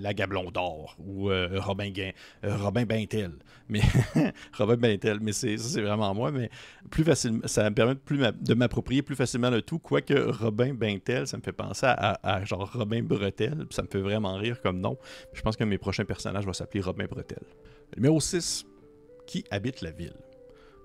la 0.00 0.14
Gablon 0.14 0.50
d'Or 0.50 0.96
ou 0.98 1.30
euh, 1.30 1.48
Robin, 1.60 1.90
Gain, 1.90 2.10
euh, 2.44 2.56
Robin 2.56 2.84
Bintel, 2.84 3.32
mais 3.68 3.80
Robin 4.56 4.76
Bintel, 4.76 5.18
mais 5.20 5.32
c'est 5.32 5.56
vraiment 5.80 6.14
moi, 6.14 6.30
mais 6.30 6.50
plus 6.90 7.04
facilement, 7.04 7.46
ça 7.46 7.68
me 7.68 7.74
permet 7.74 7.94
de, 7.94 8.54
m'approprier 8.54 9.02
plus 9.02 9.16
facilement 9.16 9.50
le 9.50 9.62
tout, 9.62 9.78
quoique 9.78 10.14
Robin 10.14 10.74
Bintel, 10.74 11.26
ça 11.26 11.36
me 11.36 11.42
fait 11.42 11.52
penser 11.52 11.86
à, 11.86 12.40
Robin 12.50 13.02
Bretel, 13.02 13.66
ça 13.70 13.82
me 13.82 13.88
fait 13.88 14.00
vraiment 14.00 14.34
rire 14.36 14.60
comme 14.60 14.80
nom. 14.80 14.98
Je 15.32 15.42
pense 15.42 15.56
que 15.56 15.64
mes 15.64 15.78
prochains 15.78 16.04
personnages 16.04 16.46
vont 16.46 16.52
s'appeler 16.52 16.82
Robin 16.82 17.06
Bretel. 17.06 17.42
Numéro 17.96 18.20
6, 18.20 18.66
qui 19.26 19.44
habite 19.50 19.80
la 19.80 19.90
ville? 19.90 20.16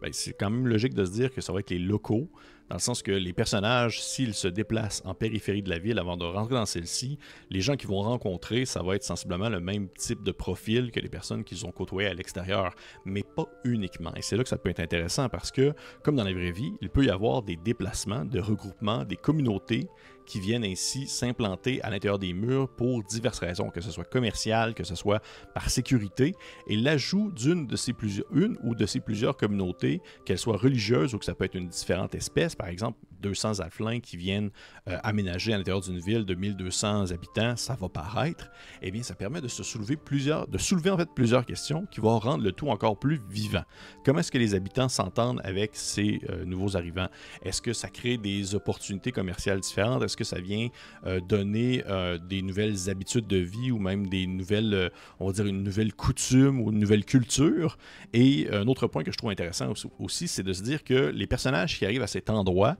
Ben, 0.01 0.11
c'est 0.11 0.33
quand 0.33 0.49
même 0.49 0.67
logique 0.67 0.93
de 0.93 1.05
se 1.05 1.11
dire 1.11 1.33
que 1.33 1.41
ça 1.41 1.53
va 1.53 1.59
être 1.59 1.69
les 1.69 1.79
locaux, 1.79 2.29
dans 2.69 2.75
le 2.75 2.81
sens 2.81 3.03
que 3.03 3.11
les 3.11 3.33
personnages, 3.33 4.01
s'ils 4.01 4.33
se 4.33 4.47
déplacent 4.47 5.03
en 5.05 5.13
périphérie 5.13 5.61
de 5.61 5.69
la 5.69 5.77
ville 5.77 5.99
avant 5.99 6.17
de 6.17 6.25
rentrer 6.25 6.55
dans 6.55 6.65
celle-ci, 6.65 7.19
les 7.49 7.61
gens 7.61 7.75
qu'ils 7.75 7.89
vont 7.89 8.01
rencontrer, 8.01 8.65
ça 8.65 8.81
va 8.81 8.95
être 8.95 9.03
sensiblement 9.03 9.49
le 9.49 9.59
même 9.59 9.87
type 9.89 10.23
de 10.23 10.31
profil 10.31 10.91
que 10.91 10.99
les 10.99 11.09
personnes 11.09 11.43
qu'ils 11.43 11.65
ont 11.65 11.71
côtoyées 11.71 12.09
à 12.09 12.13
l'extérieur, 12.13 12.73
mais 13.05 13.23
pas 13.23 13.47
uniquement. 13.63 14.13
Et 14.15 14.21
c'est 14.21 14.35
là 14.35 14.43
que 14.43 14.49
ça 14.49 14.57
peut 14.57 14.69
être 14.69 14.79
intéressant 14.79 15.29
parce 15.29 15.51
que, 15.51 15.73
comme 16.03 16.15
dans 16.15 16.23
la 16.23 16.33
vraie 16.33 16.51
vie, 16.51 16.73
il 16.81 16.89
peut 16.89 17.05
y 17.05 17.09
avoir 17.09 17.43
des 17.43 17.55
déplacements, 17.55 18.25
des 18.25 18.39
regroupements, 18.39 19.03
des 19.03 19.17
communautés 19.17 19.87
qui 20.25 20.39
viennent 20.39 20.65
ainsi 20.65 21.07
s'implanter 21.07 21.81
à 21.81 21.89
l'intérieur 21.89 22.19
des 22.19 22.33
murs 22.33 22.69
pour 22.69 23.03
diverses 23.03 23.39
raisons, 23.39 23.69
que 23.69 23.81
ce 23.81 23.91
soit 23.91 24.05
commercial, 24.05 24.73
que 24.73 24.83
ce 24.83 24.95
soit 24.95 25.21
par 25.53 25.69
sécurité, 25.69 26.33
et 26.67 26.75
l'ajout 26.75 27.31
d'une 27.31 27.67
de 27.67 27.75
ces 27.75 27.93
plusieurs, 27.93 28.25
une 28.33 28.57
ou 28.63 28.75
de 28.75 28.85
ces 28.85 28.99
plusieurs 28.99 29.37
communautés, 29.37 30.01
qu'elles 30.25 30.39
soient 30.39 30.57
religieuses 30.57 31.13
ou 31.13 31.19
que 31.19 31.25
ça 31.25 31.35
peut 31.35 31.45
être 31.45 31.55
une 31.55 31.69
différente 31.69 32.15
espèce, 32.15 32.55
par 32.55 32.67
exemple 32.67 32.99
200 33.21 33.59
alflins 33.59 33.99
qui 33.99 34.17
viennent 34.17 34.51
euh, 34.87 34.97
aménager 35.03 35.53
à 35.53 35.57
l'intérieur 35.57 35.81
d'une 35.81 35.99
ville 35.99 36.25
de 36.25 36.35
1200 36.35 37.11
habitants, 37.11 37.55
ça 37.55 37.75
va 37.75 37.89
paraître, 37.89 38.51
eh 38.81 38.91
bien, 38.91 39.03
ça 39.03 39.15
permet 39.15 39.41
de 39.41 39.47
se 39.47 39.63
soulever 39.63 39.97
plusieurs, 39.97 40.47
de 40.47 40.57
soulever 40.57 40.91
en 40.91 40.97
fait 40.97 41.09
plusieurs 41.15 41.45
questions 41.45 41.85
qui 41.91 42.01
vont 42.01 42.19
rendre 42.19 42.43
le 42.43 42.51
tout 42.51 42.69
encore 42.69 42.99
plus 42.99 43.19
vivant. 43.29 43.63
Comment 44.03 44.19
est-ce 44.19 44.31
que 44.31 44.37
les 44.37 44.53
habitants 44.53 44.89
s'entendent 44.89 45.41
avec 45.43 45.71
ces 45.73 46.21
euh, 46.29 46.45
nouveaux 46.45 46.77
arrivants? 46.77 47.09
Est-ce 47.43 47.61
que 47.61 47.73
ça 47.73 47.89
crée 47.89 48.17
des 48.17 48.53
opportunités 48.55 49.11
commerciales 49.11 49.59
différentes? 49.59 50.03
Est-ce 50.15 50.29
que 50.29 50.35
ça 50.35 50.39
vient 50.39 50.69
euh, 51.05 51.19
donner 51.19 51.83
des 52.29 52.41
nouvelles 52.41 52.89
habitudes 52.89 53.27
de 53.27 53.37
vie 53.37 53.69
ou 53.71 53.79
même 53.79 54.07
des 54.07 54.27
nouvelles, 54.27 54.91
on 55.19 55.27
va 55.27 55.33
dire 55.33 55.45
une 55.45 55.61
nouvelle 55.61 55.93
coutume 55.93 56.61
ou 56.61 56.71
une 56.71 56.79
nouvelle 56.79 57.03
culture. 57.03 57.77
Et 58.13 58.47
un 58.51 58.67
autre 58.67 58.87
point 58.87 59.03
que 59.03 59.11
je 59.11 59.17
trouve 59.17 59.31
intéressant 59.31 59.73
aussi, 59.99 60.27
c'est 60.29 60.43
de 60.43 60.53
se 60.53 60.63
dire 60.63 60.83
que 60.83 61.11
les 61.13 61.27
personnages 61.27 61.77
qui 61.77 61.85
arrivent 61.85 62.01
à 62.01 62.07
cet 62.07 62.29
endroit 62.29 62.77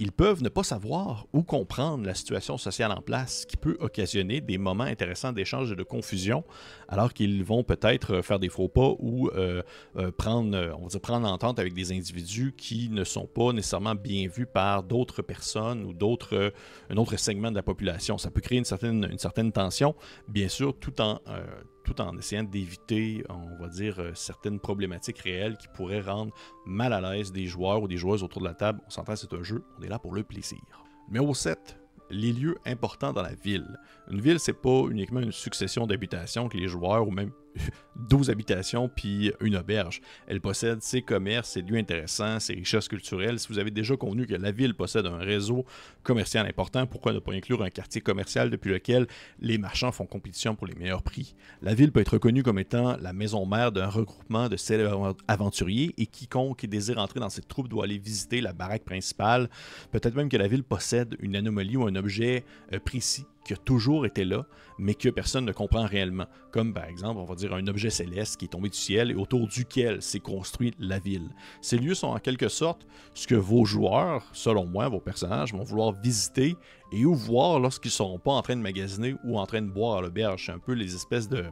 ils 0.00 0.12
peuvent 0.12 0.42
ne 0.42 0.48
pas 0.48 0.62
savoir 0.62 1.26
ou 1.34 1.42
comprendre 1.42 2.06
la 2.06 2.14
situation 2.14 2.56
sociale 2.56 2.90
en 2.90 3.02
place, 3.02 3.42
ce 3.42 3.46
qui 3.46 3.58
peut 3.58 3.76
occasionner 3.80 4.40
des 4.40 4.56
moments 4.56 4.84
intéressants 4.84 5.32
d'échange 5.32 5.70
et 5.72 5.76
de 5.76 5.82
confusion, 5.82 6.42
alors 6.88 7.12
qu'ils 7.12 7.44
vont 7.44 7.62
peut-être 7.62 8.22
faire 8.22 8.38
des 8.38 8.48
faux 8.48 8.68
pas 8.68 8.94
ou 8.98 9.28
euh, 9.28 9.62
euh, 9.96 10.10
prendre, 10.10 10.74
on 10.78 10.84
va 10.84 10.88
dire, 10.88 11.00
prendre 11.02 11.28
entente 11.28 11.58
avec 11.58 11.74
des 11.74 11.92
individus 11.92 12.54
qui 12.56 12.88
ne 12.88 13.04
sont 13.04 13.26
pas 13.26 13.52
nécessairement 13.52 13.94
bien 13.94 14.26
vus 14.26 14.46
par 14.46 14.82
d'autres 14.82 15.20
personnes 15.20 15.84
ou 15.84 15.92
d'autres, 15.92 16.54
un 16.88 16.96
autre 16.96 17.18
segment 17.18 17.50
de 17.50 17.56
la 17.56 17.62
population. 17.62 18.16
Ça 18.16 18.30
peut 18.30 18.40
créer 18.40 18.58
une 18.58 18.64
certaine, 18.64 19.06
une 19.10 19.18
certaine 19.18 19.52
tension, 19.52 19.94
bien 20.28 20.48
sûr, 20.48 20.74
tout 20.78 20.98
en 21.02 21.20
euh, 21.28 21.44
tout 21.92 22.00
en 22.00 22.16
essayant 22.16 22.44
d'éviter, 22.44 23.24
on 23.28 23.60
va 23.60 23.68
dire, 23.68 23.98
euh, 23.98 24.12
certaines 24.14 24.60
problématiques 24.60 25.18
réelles 25.18 25.56
qui 25.56 25.66
pourraient 25.74 26.00
rendre 26.00 26.32
mal 26.64 26.92
à 26.92 27.00
l'aise 27.00 27.32
des 27.32 27.46
joueurs 27.46 27.82
ou 27.82 27.88
des 27.88 27.96
joueuses 27.96 28.22
autour 28.22 28.42
de 28.42 28.46
la 28.46 28.54
table. 28.54 28.80
On 28.86 28.90
s'entend, 28.90 29.16
c'est 29.16 29.32
un 29.32 29.42
jeu, 29.42 29.64
on 29.78 29.82
est 29.82 29.88
là 29.88 29.98
pour 29.98 30.14
le 30.14 30.22
plaisir. 30.22 30.60
Numéro 31.08 31.34
7, 31.34 31.76
les 32.10 32.32
lieux 32.32 32.56
importants 32.64 33.12
dans 33.12 33.22
la 33.22 33.34
ville. 33.34 33.76
Une 34.08 34.20
ville, 34.20 34.38
c'est 34.38 34.52
pas 34.52 34.84
uniquement 34.88 35.20
une 35.20 35.32
succession 35.32 35.86
d'habitations 35.86 36.48
que 36.48 36.56
les 36.56 36.68
joueurs 36.68 37.08
ou 37.08 37.10
même 37.10 37.32
12 37.96 38.30
habitations 38.30 38.88
puis 38.88 39.32
une 39.40 39.56
auberge. 39.56 40.00
Elle 40.26 40.40
possède 40.40 40.82
ses 40.82 41.02
commerces, 41.02 41.50
ses 41.50 41.62
lieux 41.62 41.76
intéressants, 41.76 42.40
ses 42.40 42.54
richesses 42.54 42.88
culturelles. 42.88 43.38
Si 43.38 43.48
vous 43.48 43.58
avez 43.58 43.70
déjà 43.70 43.96
convenu 43.96 44.26
que 44.26 44.34
la 44.34 44.52
ville 44.52 44.74
possède 44.74 45.06
un 45.06 45.18
réseau 45.18 45.64
commercial 46.02 46.46
important, 46.46 46.86
pourquoi 46.86 47.12
ne 47.12 47.18
pas 47.18 47.32
inclure 47.32 47.62
un 47.62 47.70
quartier 47.70 48.00
commercial 48.00 48.50
depuis 48.50 48.70
lequel 48.70 49.06
les 49.40 49.58
marchands 49.58 49.92
font 49.92 50.06
compétition 50.06 50.54
pour 50.54 50.66
les 50.66 50.74
meilleurs 50.74 51.02
prix? 51.02 51.34
La 51.62 51.74
ville 51.74 51.92
peut 51.92 52.00
être 52.00 52.14
reconnue 52.14 52.42
comme 52.42 52.58
étant 52.58 52.96
la 52.96 53.12
maison 53.12 53.44
mère 53.46 53.72
d'un 53.72 53.88
regroupement 53.88 54.48
de 54.48 54.56
célèbres 54.56 55.16
aventuriers 55.28 55.94
et 55.98 56.06
quiconque 56.06 56.64
désire 56.66 56.98
entrer 56.98 57.20
dans 57.20 57.28
cette 57.28 57.48
troupe 57.48 57.68
doit 57.68 57.84
aller 57.84 57.98
visiter 57.98 58.40
la 58.40 58.52
baraque 58.52 58.84
principale. 58.84 59.48
Peut-être 59.90 60.14
même 60.14 60.28
que 60.28 60.36
la 60.36 60.48
ville 60.48 60.64
possède 60.64 61.16
une 61.20 61.36
anomalie 61.36 61.76
ou 61.76 61.86
un 61.86 61.94
objet 61.96 62.44
euh, 62.72 62.78
précis 62.78 63.26
qui 63.44 63.52
a 63.52 63.56
toujours 63.56 64.06
été 64.06 64.24
là, 64.24 64.46
mais 64.78 64.94
que 64.94 65.08
personne 65.08 65.44
ne 65.44 65.52
comprend 65.52 65.86
réellement. 65.86 66.26
Comme 66.50 66.72
par 66.72 66.84
exemple, 66.84 67.20
on 67.20 67.24
va 67.24 67.34
dire 67.34 67.54
un 67.54 67.66
objet 67.66 67.90
céleste 67.90 68.38
qui 68.38 68.46
est 68.46 68.48
tombé 68.48 68.68
du 68.68 68.76
ciel 68.76 69.10
et 69.10 69.14
autour 69.14 69.46
duquel 69.46 70.02
s'est 70.02 70.20
construite 70.20 70.74
la 70.78 70.98
ville. 70.98 71.30
Ces 71.60 71.78
lieux 71.78 71.94
sont 71.94 72.08
en 72.08 72.18
quelque 72.18 72.48
sorte 72.48 72.86
ce 73.14 73.26
que 73.26 73.34
vos 73.34 73.64
joueurs, 73.64 74.24
selon 74.32 74.66
moi, 74.66 74.88
vos 74.88 75.00
personnages, 75.00 75.52
vont 75.52 75.64
vouloir 75.64 75.92
visiter 75.92 76.56
et 76.92 77.04
ou 77.04 77.14
voir 77.14 77.60
lorsqu'ils 77.60 77.88
ne 77.88 77.92
seront 77.92 78.18
pas 78.18 78.32
en 78.32 78.42
train 78.42 78.56
de 78.56 78.62
magasiner 78.62 79.16
ou 79.24 79.38
en 79.38 79.46
train 79.46 79.62
de 79.62 79.70
boire 79.70 79.98
à 79.98 80.02
l'auberge. 80.02 80.46
C'est 80.46 80.52
un 80.52 80.58
peu 80.58 80.72
les 80.72 80.94
espèces 80.94 81.28
de 81.28 81.44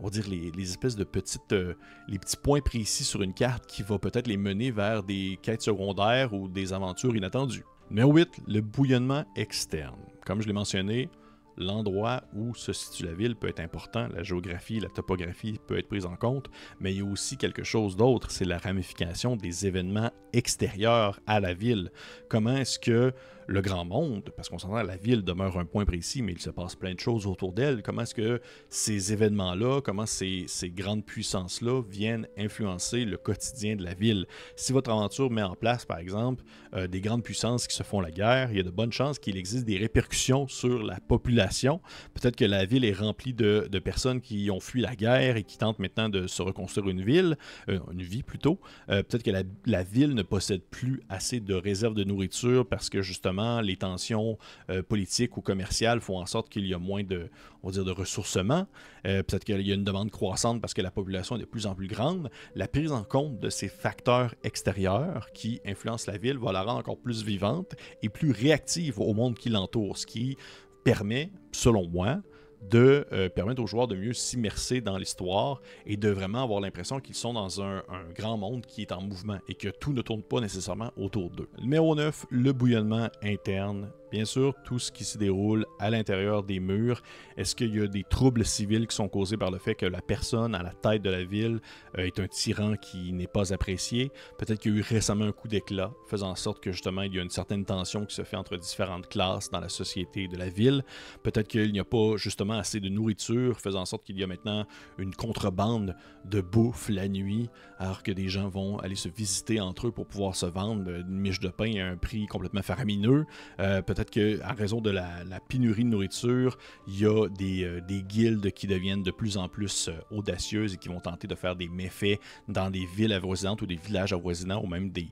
on 0.00 0.06
va 0.06 0.10
dire 0.10 0.24
les, 0.28 0.70
espèces 0.70 0.96
de 0.96 1.04
petites 1.04 1.52
euh, 1.52 1.74
les 2.08 2.18
petits 2.18 2.36
points 2.36 2.60
précis 2.60 3.04
sur 3.04 3.22
une 3.22 3.34
carte 3.34 3.66
qui 3.66 3.82
va 3.82 3.98
peut-être 3.98 4.26
les 4.26 4.36
mener 4.36 4.72
vers 4.72 5.04
des 5.04 5.38
quêtes 5.42 5.62
secondaires 5.62 6.34
ou 6.34 6.48
des 6.48 6.72
aventures 6.72 7.14
inattendues. 7.14 7.64
Numéro 7.90 8.12
8, 8.12 8.28
le 8.48 8.60
bouillonnement 8.60 9.24
externe. 9.36 10.11
Comme 10.24 10.40
je 10.40 10.46
l'ai 10.46 10.52
mentionné, 10.52 11.08
l'endroit 11.56 12.22
où 12.34 12.54
se 12.54 12.72
situe 12.72 13.04
la 13.04 13.12
ville 13.12 13.36
peut 13.36 13.48
être 13.48 13.60
important, 13.60 14.08
la 14.14 14.22
géographie, 14.22 14.80
la 14.80 14.88
topographie 14.88 15.58
peut 15.66 15.78
être 15.78 15.88
prise 15.88 16.06
en 16.06 16.16
compte, 16.16 16.48
mais 16.80 16.92
il 16.92 16.98
y 16.98 17.00
a 17.00 17.04
aussi 17.04 17.36
quelque 17.36 17.64
chose 17.64 17.96
d'autre, 17.96 18.30
c'est 18.30 18.44
la 18.44 18.58
ramification 18.58 19.36
des 19.36 19.66
événements 19.66 20.10
extérieur 20.32 21.20
à 21.26 21.40
la 21.40 21.54
ville. 21.54 21.90
Comment 22.28 22.56
est-ce 22.56 22.78
que 22.78 23.12
le 23.46 23.60
grand 23.60 23.84
monde, 23.84 24.30
parce 24.36 24.48
qu'on 24.48 24.58
s'entend, 24.58 24.82
la 24.82 24.96
ville 24.96 25.22
demeure 25.22 25.58
un 25.58 25.64
point 25.64 25.84
précis, 25.84 26.22
mais 26.22 26.32
il 26.32 26.40
se 26.40 26.50
passe 26.50 26.74
plein 26.74 26.94
de 26.94 27.00
choses 27.00 27.26
autour 27.26 27.52
d'elle. 27.52 27.82
Comment 27.82 28.02
est-ce 28.02 28.14
que 28.14 28.40
ces 28.68 29.12
événements-là, 29.12 29.80
comment 29.80 30.06
ces, 30.06 30.46
grandes 30.64 31.04
puissances-là 31.04 31.82
viennent 31.88 32.26
influencer 32.38 33.04
le 33.04 33.16
quotidien 33.16 33.76
de 33.76 33.84
la 33.84 33.94
ville? 33.94 34.26
Si 34.56 34.72
votre 34.72 34.90
aventure 34.90 35.30
met 35.30 35.42
en 35.42 35.54
place, 35.54 35.84
par 35.84 35.98
exemple, 35.98 36.44
euh, 36.74 36.86
des 36.86 37.00
grandes 37.00 37.22
puissances 37.22 37.66
qui 37.66 37.74
se 37.74 37.82
font 37.82 38.00
la 38.00 38.10
guerre, 38.10 38.50
il 38.50 38.56
y 38.56 38.60
a 38.60 38.64
de 38.64 38.70
bonnes 38.70 38.92
chances 38.92 39.18
qu'il 39.18 39.36
existe 39.36 39.64
des 39.64 39.78
répercussions 39.78 40.48
sur 40.48 40.82
la 40.82 41.00
population. 41.00 41.80
Peut-être 42.14 42.36
que 42.36 42.44
la 42.44 42.64
ville 42.64 42.84
est 42.84 42.92
remplie 42.92 43.34
de, 43.34 43.68
personnes 43.82 44.20
qui 44.20 44.48
ont 44.50 44.60
fui 44.60 44.80
la 44.80 44.94
guerre 44.94 45.36
et 45.36 45.42
qui 45.42 45.58
tentent 45.58 45.80
maintenant 45.80 46.08
de 46.08 46.28
se 46.28 46.40
reconstruire 46.40 46.88
une 46.88 47.02
ville, 47.02 47.36
euh, 47.68 47.80
une 47.90 48.02
vie 48.02 48.22
plutôt. 48.22 48.60
Euh, 48.88 49.02
Peut-être 49.02 49.24
que 49.24 49.32
la 49.66 49.82
ville 49.82 50.14
ne 50.14 50.22
possède 50.22 50.62
plus 50.62 51.02
assez 51.08 51.40
de 51.40 51.54
réserves 51.54 51.94
de 51.94 52.04
nourriture 52.04 52.66
parce 52.66 52.88
que 52.88 53.02
justement, 53.02 53.31
les 53.62 53.76
tensions 53.76 54.38
euh, 54.70 54.82
politiques 54.82 55.36
ou 55.36 55.40
commerciales 55.40 56.00
font 56.00 56.18
en 56.18 56.26
sorte 56.26 56.48
qu'il 56.48 56.66
y 56.66 56.74
a 56.74 56.78
moins 56.78 57.02
de, 57.02 57.30
on 57.62 57.68
va 57.68 57.72
dire, 57.72 57.84
de 57.84 57.90
ressourcement. 57.90 58.66
Euh, 59.06 59.22
peut-être 59.22 59.44
qu'il 59.44 59.66
y 59.66 59.70
a 59.70 59.74
une 59.74 59.84
demande 59.84 60.10
croissante 60.10 60.60
parce 60.60 60.74
que 60.74 60.82
la 60.82 60.90
population 60.90 61.36
est 61.36 61.40
de 61.40 61.44
plus 61.44 61.66
en 61.66 61.74
plus 61.74 61.88
grande. 61.88 62.30
La 62.54 62.68
prise 62.68 62.92
en 62.92 63.04
compte 63.04 63.38
de 63.38 63.50
ces 63.50 63.68
facteurs 63.68 64.34
extérieurs 64.44 65.30
qui 65.32 65.60
influencent 65.64 66.10
la 66.10 66.18
ville 66.18 66.38
va 66.38 66.52
la 66.52 66.62
rendre 66.62 66.78
encore 66.78 66.98
plus 66.98 67.24
vivante 67.24 67.74
et 68.02 68.08
plus 68.08 68.32
réactive 68.32 69.00
au 69.00 69.14
monde 69.14 69.36
qui 69.36 69.48
l'entoure, 69.48 69.98
ce 69.98 70.06
qui 70.06 70.36
permet, 70.84 71.30
selon 71.52 71.88
moi, 71.88 72.20
de 72.62 73.06
euh, 73.12 73.28
permettre 73.28 73.62
aux 73.62 73.66
joueurs 73.66 73.88
de 73.88 73.96
mieux 73.96 74.12
s'immerser 74.12 74.80
dans 74.80 74.96
l'histoire 74.96 75.60
et 75.86 75.96
de 75.96 76.08
vraiment 76.08 76.42
avoir 76.42 76.60
l'impression 76.60 77.00
qu'ils 77.00 77.14
sont 77.14 77.32
dans 77.32 77.60
un, 77.62 77.78
un, 77.88 78.04
grand 78.14 78.36
monde 78.36 78.66
qui 78.66 78.82
est 78.82 78.92
en 78.92 79.02
mouvement 79.02 79.38
et 79.48 79.54
que 79.54 79.68
tout 79.68 79.92
ne 79.92 80.02
tourne 80.02 80.22
pas 80.22 80.40
nécessairement 80.40 80.92
autour 80.96 81.30
d'eux. 81.30 81.48
Numéro 81.60 81.94
9, 81.94 82.26
le 82.30 82.52
bouillonnement 82.52 83.08
interne 83.22 83.90
Bien 84.12 84.26
sûr, 84.26 84.54
tout 84.62 84.78
ce 84.78 84.92
qui 84.92 85.04
se 85.04 85.16
déroule 85.16 85.64
à 85.78 85.88
l'intérieur 85.88 86.42
des 86.42 86.60
murs. 86.60 87.00
Est-ce 87.38 87.56
qu'il 87.56 87.74
y 87.74 87.80
a 87.80 87.86
des 87.86 88.04
troubles 88.04 88.44
civils 88.44 88.86
qui 88.86 88.94
sont 88.94 89.08
causés 89.08 89.38
par 89.38 89.50
le 89.50 89.56
fait 89.56 89.74
que 89.74 89.86
la 89.86 90.02
personne 90.02 90.54
à 90.54 90.62
la 90.62 90.74
tête 90.74 91.00
de 91.00 91.08
la 91.08 91.24
ville 91.24 91.62
euh, 91.96 92.04
est 92.04 92.20
un 92.20 92.28
tyran 92.28 92.76
qui 92.76 93.14
n'est 93.14 93.26
pas 93.26 93.54
apprécié? 93.54 94.12
Peut-être 94.36 94.60
qu'il 94.60 94.72
y 94.72 94.74
a 94.74 94.78
eu 94.80 94.82
récemment 94.82 95.24
un 95.24 95.32
coup 95.32 95.48
d'éclat, 95.48 95.94
faisant 96.08 96.28
en 96.28 96.34
sorte 96.34 96.62
que 96.62 96.72
justement 96.72 97.00
il 97.00 97.14
y 97.14 97.18
a 97.18 97.22
une 97.22 97.30
certaine 97.30 97.64
tension 97.64 98.04
qui 98.04 98.14
se 98.14 98.22
fait 98.22 98.36
entre 98.36 98.58
différentes 98.58 99.08
classes 99.08 99.50
dans 99.50 99.60
la 99.60 99.70
société 99.70 100.28
de 100.28 100.36
la 100.36 100.50
ville. 100.50 100.84
Peut-être 101.22 101.48
qu'il 101.48 101.72
n'y 101.72 101.80
a 101.80 101.84
pas 101.84 102.18
justement 102.18 102.58
assez 102.58 102.80
de 102.80 102.90
nourriture, 102.90 103.58
faisant 103.60 103.80
en 103.80 103.86
sorte 103.86 104.04
qu'il 104.04 104.18
y 104.18 104.22
a 104.22 104.26
maintenant 104.26 104.66
une 104.98 105.14
contrebande 105.14 105.96
de 106.26 106.42
bouffe 106.42 106.90
la 106.90 107.08
nuit, 107.08 107.48
alors 107.78 108.02
que 108.02 108.12
des 108.12 108.28
gens 108.28 108.50
vont 108.50 108.78
aller 108.78 108.94
se 108.94 109.08
visiter 109.08 109.58
entre 109.58 109.86
eux 109.86 109.90
pour 109.90 110.06
pouvoir 110.06 110.36
se 110.36 110.44
vendre 110.44 110.90
une 110.90 111.18
miche 111.18 111.40
de 111.40 111.48
pain 111.48 111.76
à 111.78 111.86
un 111.86 111.96
prix 111.96 112.26
complètement 112.26 112.62
faramineux. 112.62 113.24
Euh, 113.58 113.80
peut-être 113.80 114.01
peut-être 114.04 114.40
qu'à 114.40 114.52
raison 114.52 114.80
de 114.80 114.90
la, 114.90 115.24
pénurie 115.48 115.84
de 115.84 115.88
nourriture, 115.88 116.56
il 116.86 117.00
y 117.00 117.06
a 117.06 117.28
des, 117.28 117.64
euh, 117.64 117.80
des, 117.80 118.02
guildes 118.02 118.50
qui 118.52 118.66
deviennent 118.66 119.02
de 119.02 119.10
plus 119.10 119.36
en 119.36 119.48
plus 119.48 119.88
euh, 119.88 119.92
audacieuses 120.10 120.74
et 120.74 120.76
qui 120.76 120.88
vont 120.88 121.00
tenter 121.00 121.26
de 121.26 121.34
faire 121.34 121.56
des 121.56 121.68
méfaits 121.68 122.18
dans 122.48 122.70
des 122.70 122.86
villes 122.96 123.12
avoisinantes 123.12 123.62
ou 123.62 123.66
des 123.66 123.76
villages 123.76 124.12
avoisinants 124.12 124.62
ou 124.62 124.66
même 124.66 124.90
des 124.90 125.08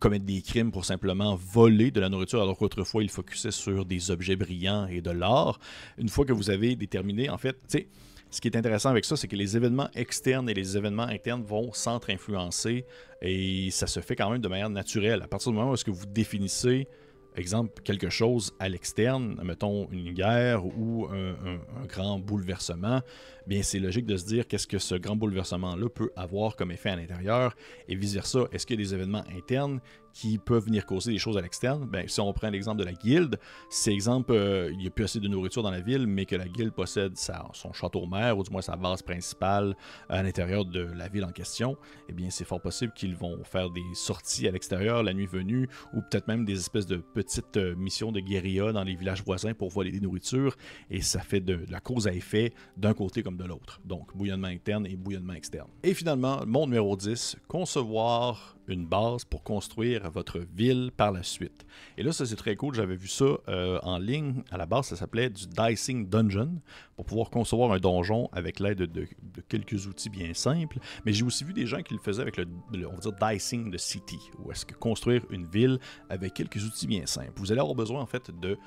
commettre 0.00 0.24
des 0.24 0.42
crimes 0.42 0.72
pour 0.72 0.84
simplement 0.84 1.36
voler 1.36 1.90
de 1.90 2.00
la 2.00 2.08
nourriture 2.08 2.42
alors 2.42 2.58
qu'autrefois 2.58 3.02
ils 3.02 3.08
focusaient 3.08 3.52
sur 3.52 3.86
des 3.86 4.10
objets 4.10 4.36
brillants 4.36 4.86
et 4.86 5.00
de 5.00 5.10
l'or. 5.10 5.58
Une 5.96 6.08
fois 6.08 6.24
que 6.24 6.32
vous 6.32 6.50
avez 6.50 6.74
déterminé, 6.76 7.30
en 7.30 7.38
fait, 7.38 7.54
tu 7.68 7.78
sais, 7.78 7.88
ce 8.30 8.40
qui 8.40 8.48
est 8.48 8.56
intéressant 8.56 8.90
avec 8.90 9.04
ça, 9.04 9.16
c'est 9.16 9.28
que 9.28 9.36
les 9.36 9.56
événements 9.56 9.88
externes 9.94 10.50
et 10.50 10.54
les 10.54 10.76
événements 10.76 11.04
internes 11.04 11.44
vont 11.44 11.72
s'entre-influencer 11.72 12.84
et 13.22 13.70
ça 13.70 13.86
se 13.86 14.00
fait 14.00 14.16
quand 14.16 14.28
même 14.28 14.40
de 14.40 14.48
manière 14.48 14.68
naturelle. 14.68 15.22
À 15.22 15.28
partir 15.28 15.52
du 15.52 15.56
moment 15.56 15.70
où 15.70 15.74
est-ce 15.74 15.84
que 15.84 15.92
vous 15.92 16.06
définissez 16.06 16.88
exemple, 17.36 17.82
quelque 17.82 18.10
chose 18.10 18.52
à 18.58 18.68
l'externe, 18.68 19.40
mettons 19.42 19.88
une 19.90 20.12
guerre 20.12 20.64
ou 20.66 21.06
un, 21.06 21.58
grand 21.86 22.18
bouleversement, 22.18 23.00
bien 23.46 23.62
c'est 23.62 23.78
logique 23.78 24.06
de 24.06 24.16
se 24.16 24.24
dire 24.26 24.46
qu'est-ce 24.46 24.66
que 24.66 24.78
ce 24.78 24.94
grand 24.94 25.16
bouleversement-là 25.16 25.88
peut 25.88 26.10
avoir 26.16 26.56
comme 26.56 26.70
effet 26.70 26.90
à 26.90 26.96
l'intérieur 26.96 27.54
et 27.88 27.94
vice-versa. 27.94 28.46
Est-ce 28.52 28.66
qu'il 28.66 28.78
y 28.80 28.82
a 28.82 28.84
des 28.84 28.94
événements 28.94 29.24
internes 29.36 29.80
qui 30.14 30.38
peuvent 30.38 30.64
venir 30.64 30.86
causer 30.86 31.12
des 31.12 31.18
choses 31.18 31.36
à 31.36 31.40
l'externe. 31.40 31.86
Ben, 31.86 32.08
si 32.08 32.20
on 32.20 32.32
prend 32.32 32.48
l'exemple 32.48 32.78
de 32.78 32.84
la 32.84 32.92
guilde, 32.92 33.38
c'est 33.68 33.92
exemple, 33.92 34.32
euh, 34.32 34.70
il 34.72 34.78
n'y 34.78 34.86
a 34.86 34.90
plus 34.90 35.04
assez 35.04 35.20
de 35.20 35.28
nourriture 35.28 35.62
dans 35.62 35.72
la 35.72 35.80
ville, 35.80 36.06
mais 36.06 36.24
que 36.24 36.36
la 36.36 36.48
guilde 36.48 36.72
possède 36.72 37.18
son 37.18 37.72
château-mère, 37.72 38.38
ou 38.38 38.44
du 38.44 38.50
moins 38.50 38.62
sa 38.62 38.76
base 38.76 39.02
principale 39.02 39.76
à 40.08 40.22
l'intérieur 40.22 40.64
de 40.64 40.80
la 40.80 41.08
ville 41.08 41.24
en 41.24 41.32
question, 41.32 41.76
eh 42.08 42.12
bien, 42.12 42.30
c'est 42.30 42.44
fort 42.44 42.60
possible 42.60 42.92
qu'ils 42.94 43.16
vont 43.16 43.42
faire 43.42 43.70
des 43.70 43.82
sorties 43.94 44.46
à 44.46 44.52
l'extérieur 44.52 45.02
la 45.02 45.12
nuit 45.12 45.26
venue, 45.26 45.68
ou 45.92 46.00
peut-être 46.00 46.28
même 46.28 46.44
des 46.44 46.58
espèces 46.58 46.86
de 46.86 46.96
petites 46.96 47.56
euh, 47.56 47.74
missions 47.74 48.12
de 48.12 48.20
guérilla 48.20 48.72
dans 48.72 48.84
les 48.84 48.94
villages 48.94 49.24
voisins 49.24 49.52
pour 49.52 49.70
voler 49.70 49.90
des 49.90 50.00
nourritures, 50.00 50.56
et 50.90 51.02
ça 51.02 51.20
fait 51.20 51.40
de, 51.40 51.56
de 51.56 51.72
la 51.72 51.80
cause 51.80 52.06
à 52.06 52.12
effet 52.12 52.52
d'un 52.76 52.94
côté 52.94 53.24
comme 53.24 53.36
de 53.36 53.44
l'autre. 53.44 53.80
Donc, 53.84 54.16
bouillonnement 54.16 54.46
interne 54.46 54.86
et 54.86 54.94
bouillonnement 54.94 55.32
externe. 55.32 55.68
Et 55.82 55.92
finalement, 55.92 56.44
mon 56.46 56.66
numéro 56.66 56.96
10, 56.96 57.36
concevoir 57.48 58.53
une 58.68 58.86
base 58.86 59.24
pour 59.24 59.42
construire 59.42 60.10
votre 60.10 60.38
ville 60.38 60.90
par 60.96 61.12
la 61.12 61.22
suite. 61.22 61.66
Et 61.98 62.02
là, 62.02 62.12
ça 62.12 62.26
c'est 62.26 62.36
très 62.36 62.56
cool. 62.56 62.74
J'avais 62.74 62.96
vu 62.96 63.08
ça 63.08 63.24
euh, 63.48 63.78
en 63.82 63.98
ligne. 63.98 64.42
À 64.50 64.56
la 64.56 64.66
base, 64.66 64.86
ça 64.86 64.96
s'appelait 64.96 65.30
du 65.30 65.46
Dicing 65.46 66.08
Dungeon 66.08 66.60
pour 66.96 67.04
pouvoir 67.06 67.30
concevoir 67.30 67.72
un 67.72 67.78
donjon 67.78 68.28
avec 68.32 68.60
l'aide 68.60 68.82
de, 68.82 69.06
quelques 69.48 69.86
outils 69.86 70.10
bien 70.10 70.32
simples. 70.34 70.78
Mais 71.04 71.12
j'ai 71.12 71.24
aussi 71.24 71.44
vu 71.44 71.52
des 71.52 71.66
gens 71.66 71.82
qui 71.82 71.94
le 71.94 72.00
faisaient 72.00 72.22
avec 72.22 72.36
le, 72.36 72.46
on 72.86 72.94
va 72.94 72.98
dire, 72.98 73.12
Dicing 73.12 73.70
de 73.70 73.78
City, 73.78 74.18
ou 74.38 74.52
est-ce 74.52 74.64
que 74.64 74.74
construire 74.74 75.24
une 75.30 75.46
ville 75.46 75.78
avec 76.08 76.34
quelques 76.34 76.64
outils 76.64 76.86
bien 76.86 77.06
simples. 77.06 77.32
Vous 77.36 77.52
allez 77.52 77.60
avoir 77.60 77.74
besoin 77.74 78.00
en 78.00 78.06
fait 78.06 78.30
de, 78.30 78.58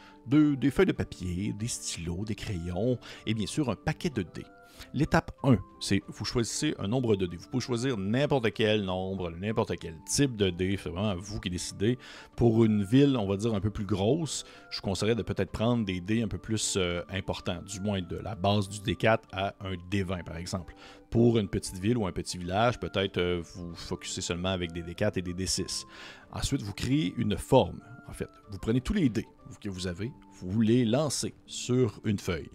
feuilles 0.69 0.85
de 0.85 0.91
papier, 0.91 1.53
des 1.53 1.67
stylos, 1.67 2.25
des 2.25 2.35
crayons 2.35 2.97
et 3.25 3.33
bien 3.33 3.47
sûr 3.47 3.69
un 3.69 3.75
paquet 3.75 4.09
de 4.09 4.23
dés. 4.23 4.45
L'étape 4.93 5.31
1, 5.43 5.57
c'est 5.79 6.01
vous 6.07 6.25
choisissez 6.25 6.75
un 6.79 6.87
nombre 6.87 7.15
de 7.15 7.25
dés. 7.25 7.37
Vous 7.37 7.47
pouvez 7.49 7.61
choisir 7.61 7.97
n'importe 7.97 8.51
quel 8.53 8.83
nombre, 8.83 9.29
n'importe 9.31 9.77
quel 9.77 9.95
type 10.05 10.35
de 10.35 10.49
dés. 10.49 10.77
C'est 10.81 10.89
vraiment 10.89 11.15
vous 11.15 11.39
qui 11.39 11.49
décidez. 11.49 11.97
Pour 12.35 12.63
une 12.63 12.83
ville, 12.83 13.17
on 13.17 13.27
va 13.27 13.37
dire 13.37 13.53
un 13.53 13.59
peu 13.59 13.69
plus 13.69 13.85
grosse, 13.85 14.45
je 14.69 14.77
vous 14.77 14.83
conseillerais 14.83 15.15
de 15.15 15.23
peut-être 15.23 15.51
prendre 15.51 15.85
des 15.85 15.99
dés 15.99 16.21
un 16.21 16.27
peu 16.27 16.37
plus 16.37 16.75
euh, 16.77 17.01
importants, 17.09 17.61
du 17.63 17.79
moins 17.79 18.01
de 18.01 18.17
la 18.17 18.35
base 18.35 18.69
du 18.69 18.79
D4 18.79 19.19
à 19.31 19.53
un 19.61 19.75
D20 19.91 20.23
par 20.23 20.37
exemple. 20.37 20.73
Pour 21.09 21.37
une 21.37 21.47
petite 21.47 21.79
ville 21.79 21.97
ou 21.97 22.05
un 22.05 22.11
petit 22.11 22.37
village, 22.37 22.79
peut-être 22.79 23.17
euh, 23.17 23.41
vous 23.55 23.73
focussez 23.75 24.21
seulement 24.21 24.49
avec 24.49 24.71
des 24.71 24.83
D4 24.83 25.19
et 25.19 25.21
des 25.21 25.33
D6. 25.33 25.85
Ensuite, 26.31 26.61
vous 26.61 26.73
créez 26.73 27.13
une 27.17 27.37
forme. 27.37 27.79
En 28.09 28.13
fait, 28.13 28.29
vous 28.51 28.57
prenez 28.57 28.81
tous 28.81 28.93
les 28.93 29.09
dés 29.09 29.27
que 29.61 29.69
vous 29.69 29.87
avez, 29.87 30.11
vous 30.41 30.61
les 30.61 30.85
lancez 30.85 31.33
sur 31.45 31.99
une 32.03 32.19
feuille 32.19 32.49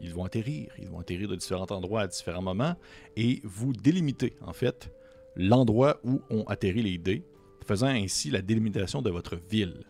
ils 0.00 0.14
vont 0.14 0.24
atterrir. 0.24 0.72
Ils 0.78 0.88
vont 0.88 1.00
atterrir 1.00 1.28
de 1.28 1.36
différents 1.36 1.66
endroits 1.70 2.02
à 2.02 2.06
différents 2.06 2.42
moments 2.42 2.76
et 3.16 3.40
vous 3.44 3.72
délimitez 3.72 4.34
en 4.40 4.52
fait 4.52 4.90
l'endroit 5.36 6.00
où 6.04 6.20
ont 6.30 6.44
atterri 6.44 6.82
les 6.82 6.98
dés, 6.98 7.22
faisant 7.66 7.88
ainsi 7.88 8.30
la 8.30 8.42
délimitation 8.42 9.02
de 9.02 9.10
votre 9.10 9.36
ville. 9.36 9.84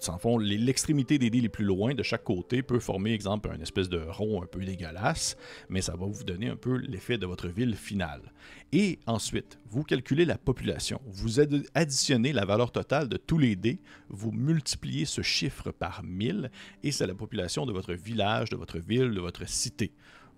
Sans 0.00 0.18
fond, 0.18 0.38
l'extrémité 0.38 1.18
des 1.18 1.30
dés 1.30 1.40
les 1.40 1.48
plus 1.48 1.64
loin 1.64 1.94
de 1.94 2.02
chaque 2.02 2.24
côté 2.24 2.62
peut 2.62 2.80
former, 2.80 3.12
exemple, 3.12 3.50
un 3.50 3.60
espèce 3.60 3.88
de 3.88 3.98
rond 3.98 4.42
un 4.42 4.46
peu 4.46 4.64
dégueulasse, 4.64 5.36
mais 5.68 5.80
ça 5.80 5.96
va 5.96 6.06
vous 6.06 6.24
donner 6.24 6.48
un 6.48 6.56
peu 6.56 6.76
l'effet 6.76 7.18
de 7.18 7.26
votre 7.26 7.48
ville 7.48 7.76
finale. 7.76 8.32
Et 8.72 8.98
ensuite, 9.06 9.58
vous 9.70 9.84
calculez 9.84 10.24
la 10.24 10.38
population. 10.38 11.00
Vous 11.06 11.40
additionnez 11.74 12.32
la 12.32 12.44
valeur 12.44 12.72
totale 12.72 13.08
de 13.08 13.16
tous 13.16 13.38
les 13.38 13.56
dés, 13.56 13.80
vous 14.08 14.32
multipliez 14.32 15.04
ce 15.04 15.22
chiffre 15.22 15.70
par 15.70 16.02
1000, 16.02 16.50
et 16.82 16.92
c'est 16.92 17.06
la 17.06 17.14
population 17.14 17.66
de 17.66 17.72
votre 17.72 17.94
village, 17.94 18.50
de 18.50 18.56
votre 18.56 18.78
ville, 18.78 19.12
de 19.12 19.20
votre 19.20 19.48
cité 19.48 19.92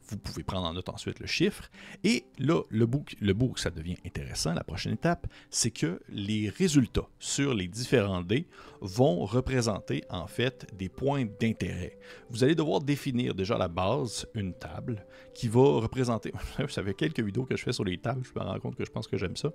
vous 0.09 0.19
pouvez 0.19 0.43
prendre 0.43 0.67
en 0.67 0.75
note 0.75 0.89
ensuite 0.89 1.21
le 1.21 1.27
chiffre. 1.27 1.71
Et 2.05 2.27
là, 2.39 2.63
le 2.69 2.87
bout, 2.87 3.05
le 3.21 3.33
bout 3.33 3.57
ça 3.57 3.71
devient 3.71 3.97
intéressant, 4.05 4.55
la 4.55 4.65
prochaine 4.65 4.93
étape, 4.93 5.27
c'est 5.51 5.71
que 5.71 6.01
les 6.09 6.49
résultats 6.49 7.09
sur 7.19 7.55
les 7.55 7.69
différents 7.69 8.23
dés 8.23 8.47
vont 8.81 9.25
représenter 9.25 10.05
en 10.11 10.27
fait 10.27 10.67
des 10.75 10.89
points 10.89 11.27
d'intérêt. 11.41 11.99
Vous 12.31 12.45
allez 12.45 12.55
devoir 12.55 12.81
définir 12.81 13.35
déjà 13.35 13.57
à 13.57 13.59
la 13.59 13.69
base 13.69 14.27
une 14.35 14.55
table 14.55 15.05
qui 15.35 15.49
va 15.49 15.81
représenter, 15.81 16.33
vous 16.59 16.69
savez, 16.69 16.95
quelques 16.95 17.21
vidéos 17.21 17.45
que 17.45 17.57
je 17.57 17.63
fais 17.63 17.73
sur 17.73 17.85
les 17.85 17.99
tables, 17.99 18.23
je 18.25 18.39
me 18.39 18.45
rends 18.45 18.59
compte 18.61 18.77
que 18.77 18.85
je 18.85 18.91
pense 18.91 19.07
que 19.07 19.17
j'aime 19.17 19.37
ça. 19.37 19.53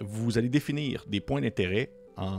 Vous 0.00 0.36
allez 0.36 0.48
définir 0.48 1.04
des 1.06 1.20
points 1.20 1.40
d'intérêt 1.40 1.90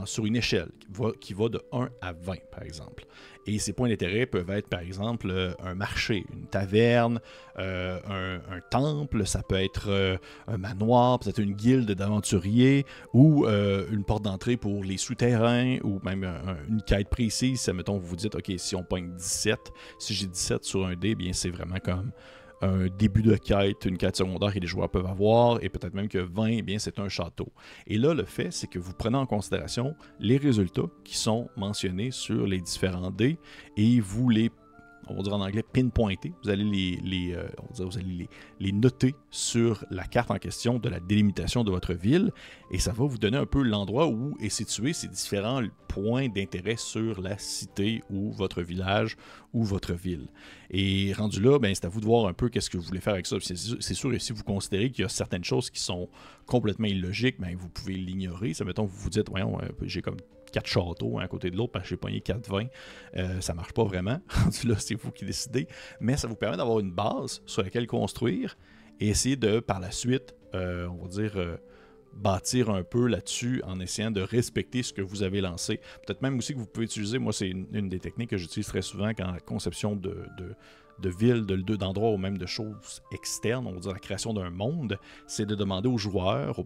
sur 0.04 0.26
une 0.26 0.36
échelle 0.36 0.70
qui 0.80 0.86
va, 0.90 1.12
qui 1.20 1.34
va, 1.34 1.48
de 1.48 1.60
1 1.72 1.88
à 2.00 2.12
20, 2.12 2.36
par 2.50 2.62
exemple. 2.62 3.06
Et 3.48 3.58
ces 3.58 3.72
points 3.72 3.88
d'intérêt 3.88 4.26
peuvent 4.26 4.50
être, 4.50 4.68
par 4.68 4.80
exemple, 4.80 5.30
euh, 5.30 5.54
un 5.64 5.74
marché, 5.74 6.26
une 6.34 6.46
taverne, 6.46 7.18
euh, 7.58 7.98
un, 8.50 8.60
temple, 8.70 9.26
ça 9.26 9.42
peut 9.42 9.54
être 9.54 9.86
euh, 9.88 10.18
un 10.48 10.58
manoir, 10.58 11.18
peut-être 11.18 11.38
une 11.38 11.54
guilde 11.54 11.90
d'aventuriers, 11.92 12.84
ou 13.14 13.46
une 13.46 14.04
porte 14.04 14.24
d'entrée 14.24 14.58
pour 14.58 14.84
les 14.84 14.98
souterrains, 14.98 15.78
ou 15.82 15.98
même 16.02 16.24
un, 16.24 16.58
une 16.68 16.82
quête 16.82 17.08
précise. 17.08 17.60
Ça, 17.60 17.72
mettons, 17.72 17.96
vous 17.96 18.08
vous 18.08 18.16
dites, 18.16 18.34
OK, 18.34 18.52
si 18.58 18.76
on 18.76 18.82
pogne 18.82 19.14
17, 19.16 19.58
si 19.98 20.12
j'ai 20.12 20.26
17 20.26 20.64
sur 20.64 20.84
un 20.84 20.94
dé, 20.94 21.14
bien 21.14 21.32
c'est 21.32 21.50
vraiment 21.50 21.78
comme 21.82 22.12
un 22.60 22.86
début 22.86 23.22
de 23.22 23.36
quête, 23.36 23.84
une 23.84 23.96
quête 23.96 24.16
secondaire 24.16 24.52
que 24.52 24.58
les 24.58 24.66
joueurs 24.66 24.88
peuvent 24.88 25.06
avoir, 25.06 25.62
et 25.62 25.68
peut-être 25.68 25.94
même 25.94 26.08
que 26.08 26.18
20, 26.18 26.46
eh 26.46 26.62
bien, 26.62 26.78
c'est 26.78 26.98
un 26.98 27.08
château. 27.08 27.52
Et 27.86 27.98
là, 27.98 28.14
le 28.14 28.24
fait, 28.24 28.50
c'est 28.50 28.66
que 28.66 28.78
vous 28.78 28.92
prenez 28.92 29.16
en 29.16 29.26
considération 29.26 29.94
les 30.18 30.36
résultats 30.36 30.90
qui 31.04 31.16
sont 31.16 31.48
mentionnés 31.56 32.10
sur 32.10 32.46
les 32.46 32.60
différents 32.60 33.10
dés 33.10 33.38
et 33.76 34.00
vous 34.00 34.28
les 34.28 34.50
on 35.10 35.16
va 35.16 35.22
dire 35.22 35.34
en 35.34 35.40
anglais, 35.40 35.62
pinpointer. 35.62 36.32
Vous 36.42 36.50
allez 36.50 36.64
euh, 37.34 38.28
les, 38.60 38.72
noter 38.72 39.14
sur 39.30 39.84
la 39.90 40.04
carte 40.04 40.30
en 40.30 40.38
question 40.38 40.78
de 40.78 40.88
la 40.88 41.00
délimitation 41.00 41.64
de 41.64 41.70
votre 41.70 41.94
ville 41.94 42.30
et 42.70 42.78
ça 42.78 42.92
va 42.92 43.04
vous 43.04 43.18
donner 43.18 43.38
un 43.38 43.46
peu 43.46 43.62
l'endroit 43.62 44.08
où 44.08 44.36
est 44.40 44.48
situé 44.48 44.92
ces 44.92 45.08
différents 45.08 45.62
points 45.88 46.28
d'intérêt 46.28 46.76
sur 46.76 47.20
la 47.20 47.38
cité 47.38 48.02
ou 48.10 48.30
votre 48.32 48.62
village 48.62 49.16
ou 49.52 49.64
votre 49.64 49.94
ville. 49.94 50.28
Et 50.70 51.12
rendu 51.14 51.40
là, 51.40 51.58
ben, 51.58 51.74
c'est 51.74 51.86
à 51.86 51.88
vous 51.88 52.00
de 52.00 52.06
voir 52.06 52.26
un 52.26 52.34
peu 52.34 52.48
qu'est-ce 52.48 52.70
que 52.70 52.76
vous 52.76 52.84
voulez 52.84 53.00
faire 53.00 53.14
avec 53.14 53.26
ça. 53.26 53.36
C'est 53.40 53.94
sûr, 53.94 54.12
et 54.12 54.18
si 54.18 54.32
vous 54.32 54.44
considérez 54.44 54.90
qu'il 54.90 55.02
y 55.02 55.06
a 55.06 55.08
certaines 55.08 55.44
choses 55.44 55.70
qui 55.70 55.80
sont 55.80 56.08
complètement 56.46 56.86
illogiques, 56.86 57.40
ben, 57.40 57.56
vous 57.56 57.68
pouvez 57.68 57.94
l'ignorer. 57.94 58.52
Ça, 58.54 58.64
mettons, 58.64 58.84
vous 58.84 58.96
vous 58.96 59.10
dites, 59.10 59.28
voyons, 59.28 59.58
euh, 59.60 59.68
j'ai 59.82 60.02
comme 60.02 60.18
quatre 60.50 60.66
châteaux 60.66 61.18
un 61.18 61.22
à 61.22 61.28
côté 61.28 61.50
de 61.50 61.56
l'autre 61.56 61.72
parce 61.72 61.84
que 61.84 61.90
j'ai 61.90 61.96
pogné 61.96 62.20
quatre 62.20 62.48
vins. 62.48 62.66
Euh, 63.16 63.40
ça 63.40 63.54
marche 63.54 63.72
pas 63.72 63.84
vraiment. 63.84 64.20
là, 64.64 64.74
c'est 64.78 64.94
vous 64.94 65.10
qui 65.10 65.24
décidez. 65.24 65.68
Mais 66.00 66.16
ça 66.16 66.28
vous 66.28 66.36
permet 66.36 66.56
d'avoir 66.56 66.80
une 66.80 66.92
base 66.92 67.42
sur 67.46 67.62
laquelle 67.62 67.86
construire 67.86 68.56
et 69.00 69.08
essayer 69.08 69.36
de, 69.36 69.60
par 69.60 69.80
la 69.80 69.90
suite, 69.90 70.34
euh, 70.54 70.86
on 70.88 71.02
va 71.04 71.08
dire, 71.08 71.32
euh, 71.36 71.56
bâtir 72.14 72.70
un 72.70 72.82
peu 72.82 73.06
là-dessus 73.06 73.62
en 73.64 73.78
essayant 73.80 74.10
de 74.10 74.20
respecter 74.20 74.82
ce 74.82 74.92
que 74.92 75.02
vous 75.02 75.22
avez 75.22 75.40
lancé. 75.40 75.80
Peut-être 76.06 76.22
même 76.22 76.38
aussi 76.38 76.54
que 76.54 76.58
vous 76.58 76.66
pouvez 76.66 76.86
utiliser, 76.86 77.18
moi, 77.18 77.32
c'est 77.32 77.48
une, 77.48 77.88
des 77.88 78.00
techniques 78.00 78.30
que 78.30 78.38
j'utilise 78.38 78.66
très 78.66 78.82
souvent 78.82 79.10
quand 79.10 79.30
la 79.30 79.40
conception 79.40 79.94
de 79.94 80.26
de 80.36 80.54
villes, 81.06 81.46
d'endroits 81.46 82.10
ou 82.10 82.16
même 82.16 82.38
de 82.38 82.46
choses 82.46 83.02
externes, 83.12 83.66
on 83.66 83.72
va 83.72 83.78
dire 83.78 83.92
la 83.92 83.98
création 83.98 84.32
d'un 84.32 84.50
monde, 84.50 84.98
c'est 85.26 85.46
de 85.46 85.54
demander 85.54 85.88
aux 85.88 85.98
joueurs, 85.98 86.60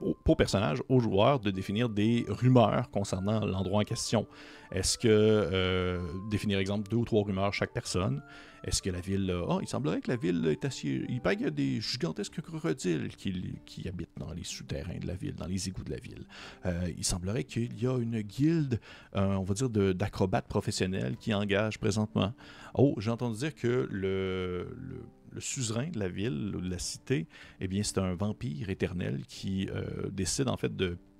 aux, 0.00 0.36
personnages, 0.36 0.82
aux 0.88 1.00
joueurs 1.00 1.40
de 1.40 1.50
définir 1.50 1.88
des 1.88 2.26
rumeurs 2.28 2.90
concernant 2.90 3.44
l'endroit 3.44 3.80
en 3.80 3.84
question. 3.84 4.26
Est-ce 4.72 4.98
que 4.98 5.08
euh, 5.08 6.00
définir, 6.30 6.58
exemple, 6.58 6.88
deux 6.90 6.96
ou 6.96 7.04
trois 7.04 7.22
rumeurs 7.24 7.54
chaque 7.54 7.72
personne 7.72 8.22
Est-ce 8.64 8.82
que 8.82 8.90
la 8.90 9.00
ville. 9.00 9.34
oh, 9.46 9.60
il 9.62 9.68
semblerait 9.68 10.00
que 10.00 10.10
la 10.10 10.16
ville 10.16 10.46
est 10.46 10.64
assez. 10.64 11.04
Il 11.08 11.20
paraît 11.20 11.36
qu'il 11.36 11.44
y 11.46 11.48
a 11.48 11.52
des 11.52 11.80
gigantesques 11.80 12.40
crocodiles 12.40 13.08
qui, 13.16 13.54
qui, 13.64 13.88
habitent 13.88 14.16
dans 14.18 14.32
les 14.32 14.44
souterrains 14.44 14.98
de 14.98 15.06
la 15.06 15.14
ville, 15.14 15.34
dans 15.34 15.46
les 15.46 15.68
égouts 15.68 15.84
de 15.84 15.90
la 15.90 15.98
ville. 15.98 16.26
Euh, 16.66 16.90
il 16.96 17.04
semblerait 17.04 17.44
qu'il 17.44 17.80
y 17.80 17.86
a 17.86 17.96
une 17.98 18.20
guilde, 18.20 18.80
euh, 19.16 19.34
on 19.34 19.44
va 19.44 19.54
dire, 19.54 19.70
d'acrobates 19.70 20.48
professionnels 20.48 21.16
qui 21.16 21.32
engage 21.32 21.78
présentement. 21.78 22.34
Oh, 22.74 22.94
j'ai 22.98 23.10
entendu 23.10 23.38
dire 23.38 23.54
que 23.54 23.88
le 23.90 24.68
suzerain 25.38 25.88
de 25.88 25.98
la 25.98 26.08
ville, 26.08 26.52
de 26.52 26.68
la 26.68 26.78
cité, 26.78 27.26
eh 27.60 27.68
bien, 27.68 27.82
c'est 27.82 27.98
un 27.98 28.14
vampire 28.14 28.68
éternel 28.70 29.22
qui 29.26 29.68
décide 30.10 30.48
en 30.48 30.56
fait 30.56 30.72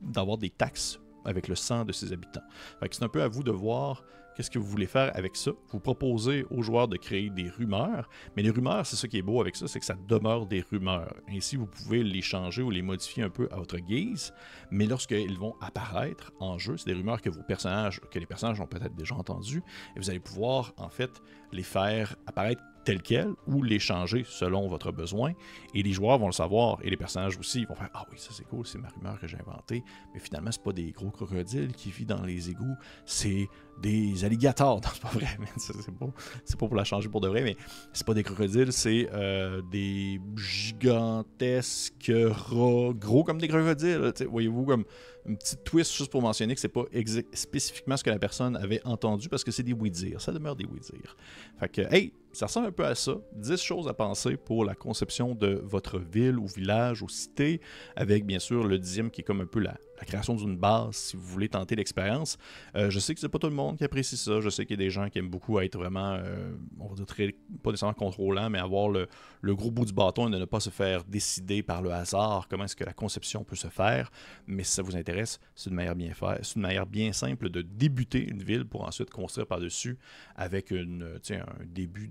d'avoir 0.03 0.39
des 0.39 0.51
taxes 0.51 0.99
avec 1.29 1.47
le 1.47 1.55
sang 1.55 1.85
de 1.85 1.93
ses 1.93 2.13
habitants. 2.13 2.43
c'est 2.91 3.03
un 3.03 3.09
peu 3.09 3.23
à 3.23 3.29
vous 3.29 3.43
de 3.43 3.51
voir 3.51 4.03
qu'est-ce 4.35 4.51
que 4.51 4.59
vous 4.59 4.67
voulez 4.67 4.87
faire 4.87 5.11
avec 5.17 5.37
ça. 5.37 5.51
Vous 5.71 5.81
proposez 5.81 6.47
aux 6.51 6.63
joueurs 6.63 6.87
de 6.89 6.97
créer 6.97 7.29
des 7.29 7.49
rumeurs, 7.51 8.09
mais 8.37 8.43
les 8.43 8.51
rumeurs, 8.51 8.87
c'est 8.87 8.97
ce 8.97 9.07
qui 9.07 9.19
est 9.19 9.23
beau 9.23 9.41
avec 9.41 9.57
ça, 9.57 9.67
c'est 9.67 9.81
que 9.81 9.85
ça 9.85 9.97
demeure 10.07 10.47
des 10.47 10.61
rumeurs. 10.61 11.15
Ainsi, 11.29 11.57
vous 11.57 11.67
pouvez 11.67 12.03
les 12.03 12.23
changer 12.23 12.63
ou 12.63 12.71
les 12.71 12.83
modifier 12.83 13.25
un 13.25 13.31
peu 13.31 13.49
à 13.51 13.57
votre 13.57 13.79
guise, 13.79 14.33
mais 14.71 14.87
lorsqu'ils 14.87 15.37
vont 15.37 15.55
apparaître 15.61 16.33
en 16.39 16.57
jeu, 16.57 16.77
c'est 16.77 16.87
des 16.87 16.95
rumeurs 16.95 17.21
que 17.21 17.31
vos 17.31 17.43
personnages, 17.43 18.01
que 18.13 18.19
les 18.19 18.27
personnages 18.27 18.61
ont 18.61 18.67
peut-être 18.67 18.95
déjà 18.95 19.17
entendues, 19.17 19.63
et 19.97 19.99
vous 19.99 20.09
allez 20.09 20.21
pouvoir 20.21 20.73
en 20.77 20.89
fait 20.89 21.11
les 21.53 21.65
faire 21.65 22.15
apparaître 22.27 22.63
tel 22.89 23.03
quel 23.03 23.35
ou 23.47 23.63
les 23.63 23.79
changer 23.79 24.25
selon 24.27 24.67
votre 24.67 24.93
besoin. 24.93 25.35
Et 25.75 25.83
les 25.83 25.93
joueurs 25.93 26.17
vont 26.17 26.29
le 26.29 26.33
savoir 26.33 26.79
et 26.83 26.89
les 26.89 26.97
personnages 26.97 27.37
aussi 27.37 27.67
vont 27.67 27.75
faire 27.75 27.91
Ah 27.93 28.07
oui, 28.11 28.17
ça 28.19 28.31
c'est 28.33 28.45
cool, 28.45 28.67
c'est 28.67 28.79
ma 28.79 28.89
rumeur 28.89 29.21
que 29.21 29.27
j'ai 29.27 29.37
inventée. 29.37 29.85
Mais 30.15 30.21
finalement, 30.21 30.51
c'est 30.51 30.63
pas 30.63 30.73
des 30.73 30.91
gros 30.93 31.11
crocodiles 31.11 31.73
qui 31.73 31.91
vivent 31.91 32.07
dans 32.07 32.23
les 32.23 32.49
égouts, 32.49 32.77
c'est 33.05 33.47
des 33.83 34.25
alligators. 34.25 34.81
Non, 34.89 34.91
c'est 34.95 35.03
pas 35.03 35.09
vrai, 35.09 35.27
c'est 35.59 35.99
pas, 35.99 36.07
pas 36.07 36.67
pour 36.67 36.75
la 36.77 36.85
changer 36.85 37.11
pour 37.11 37.21
de 37.21 37.29
vrai, 37.29 37.43
mais 37.43 37.57
c'est 37.93 38.07
pas 38.07 38.15
des 38.15 38.23
crocodiles, 38.23 38.73
c'est 38.73 39.11
euh, 39.13 39.61
des 39.71 40.19
gigantesques 40.37 42.11
rats, 42.11 42.93
gros 42.95 43.25
comme 43.25 43.39
des 43.39 43.49
crocodiles. 43.49 44.13
Voyez-vous, 44.31 44.65
comme 44.65 44.85
une 45.29 45.37
petite 45.37 45.63
twist 45.65 45.95
juste 45.95 46.11
pour 46.11 46.23
mentionner 46.23 46.55
que 46.55 46.61
c'est 46.61 46.69
pas 46.69 46.85
spécifiquement 47.33 47.97
ce 47.97 48.05
que 48.05 48.11
la 48.11 48.19
personne 48.19 48.57
avait 48.57 48.81
entendu 48.85 49.29
parce 49.29 49.45
que 49.45 49.51
c'est 49.51 49.63
des 49.63 49.73
oui-dire. 49.73 50.21
Ça 50.21 50.33
demeure 50.33 50.57
des 50.57 50.65
oui-dire. 50.65 51.17
Fait 51.59 51.69
que, 51.69 51.95
hey, 51.95 52.13
ça 52.33 52.47
ressemble 52.47 52.69
un 52.69 52.73
peu 52.73 52.85
à 52.85 52.95
ça. 52.95 53.17
10 53.35 53.57
choses 53.61 53.89
à 53.89 53.95
penser 53.95 54.37
pour 54.37 54.65
la 54.65 54.75
conception 54.75 55.35
de 55.35 55.61
votre 55.65 55.99
ville 55.99 56.39
ou 56.39 56.47
village 56.47 57.03
ou 57.03 57.09
cité, 57.09 57.61
avec 57.97 58.25
bien 58.25 58.39
sûr 58.39 58.67
le 58.67 58.79
dixième 58.79 59.11
qui 59.11 59.21
est 59.21 59.25
comme 59.25 59.41
un 59.41 59.47
peu 59.47 59.61
la, 59.61 59.77
la 59.99 60.05
création 60.05 60.35
d'une 60.35 60.57
base 60.57 60.97
si 60.97 61.17
vous 61.17 61.23
voulez 61.23 61.49
tenter 61.49 61.77
l'expérience. 61.77 62.39
Euh, 62.75 62.91
je 62.91 62.99
sais 62.99 63.15
que 63.15 63.21
c'est 63.21 63.29
pas 63.29 63.39
tout 63.39 63.49
le 63.49 63.55
monde 63.55 63.77
qui 63.77 63.85
apprécie 63.85 64.17
ça. 64.17 64.41
Je 64.41 64.49
sais 64.49 64.65
qu'il 64.65 64.79
y 64.79 64.83
a 64.83 64.85
des 64.85 64.91
gens 64.91 65.09
qui 65.09 65.19
aiment 65.19 65.31
beaucoup 65.31 65.59
être 65.61 65.77
vraiment, 65.77 66.15
euh, 66.15 66.53
on 66.79 66.89
va 66.89 66.95
dire, 66.95 67.07
très, 67.07 67.35
pas 67.63 67.71
nécessairement 67.71 67.95
contrôlant, 67.95 68.51
mais 68.51 68.59
avoir 68.59 68.89
le, 68.89 69.09
gros 69.43 69.71
bout 69.71 69.85
du 69.85 69.93
bâton 69.93 70.29
et 70.29 70.31
de 70.31 70.39
ne 70.39 70.45
pas 70.45 70.61
se 70.61 70.71
faire 70.71 71.05
décider 71.05 71.63
par 71.63 71.83
le 71.83 71.93
hasard 71.93 72.47
comment 72.49 72.65
est-ce 72.65 72.77
que 72.77 72.85
la 72.85 72.93
conception 72.93 73.45
peut 73.45 73.57
se 73.57 73.69
faire. 73.69 74.11
Mais 74.47 74.65
si 74.65 74.73
ça 74.73 74.83
vous 74.83 74.97
intéresse, 74.97 75.41
c'est 75.55 75.71
une 75.71 75.77
manière 75.77 75.95
bien 75.95 76.13
c'est 76.43 76.57
une 76.57 76.63
manière 76.63 76.87
bien 76.87 77.13
simple 77.13 77.51
de 77.51 77.63
débuter 77.63 78.29
une 78.29 78.43
ville 78.43 78.65
pour 78.65 78.85
ensuite 78.87 79.11
construire 79.11 79.47
par-dessus 79.47 79.99
avec 80.37 80.71
une, 80.71 81.19
un 81.31 81.65
début 81.65 82.09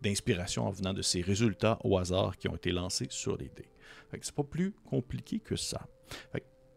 d'inspiration 0.00 0.66
en 0.66 0.70
venant 0.70 0.92
de 0.92 1.02
ces 1.02 1.22
résultats 1.22 1.78
au 1.84 1.98
hasard 1.98 2.36
qui 2.36 2.48
ont 2.48 2.56
été 2.56 2.72
lancés 2.72 3.06
sur 3.10 3.36
les 3.36 3.50
dés. 3.56 3.68
C'est 4.20 4.34
pas 4.34 4.44
plus 4.44 4.72
compliqué 4.84 5.38
que 5.40 5.56
ça. 5.56 5.86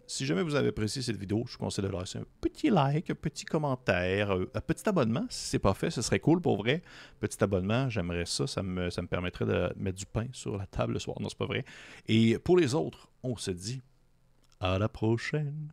Si 0.08 0.26
jamais 0.26 0.44
vous 0.44 0.56
avez 0.56 0.70
apprécié 0.70 1.02
cette 1.02 1.18
vidéo, 1.18 1.44
je 1.48 1.54
vous 1.54 1.60
conseille 1.60 1.84
de 1.86 1.90
laisser 1.90 2.20
un 2.20 2.26
petit 2.42 2.70
like, 2.70 3.10
un 3.10 3.16
petit 3.16 3.46
commentaire, 3.46 4.32
euh, 4.32 4.50
un 4.54 4.62
petit 4.62 4.88
abonnement. 4.88 5.26
Si 5.30 5.50
ce 5.50 5.56
n'est 5.56 5.62
pas 5.62 5.74
fait, 5.74 5.90
ce 5.90 6.02
serait 6.02 6.20
cool 6.20 6.42
pour 6.42 6.58
vrai. 6.58 6.84
Petit 7.20 7.44
abonnement, 7.44 7.90
j'aimerais 7.90 8.26
ça. 8.26 8.46
Ça 8.48 8.62
me, 8.62 8.90
ça 8.90 9.02
me 9.02 9.08
permettrait 9.08 9.46
de 9.46 9.74
mettre 9.78 9.98
du 9.98 10.06
pain 10.06 10.28
sur 10.32 10.58
la 10.58 10.68
table 10.68 10.94
le 10.94 11.00
soir. 11.00 11.18
Non, 11.20 11.30
c'est 11.30 11.38
pas 11.38 11.46
vrai. 11.46 11.66
Et 12.08 12.38
pour 12.40 12.58
les 12.58 12.76
autres, 12.76 13.10
on 13.24 13.36
se 13.36 13.52
dit 13.52 13.82
à 14.60 14.78
la 14.78 14.90
prochaine. 14.90 15.72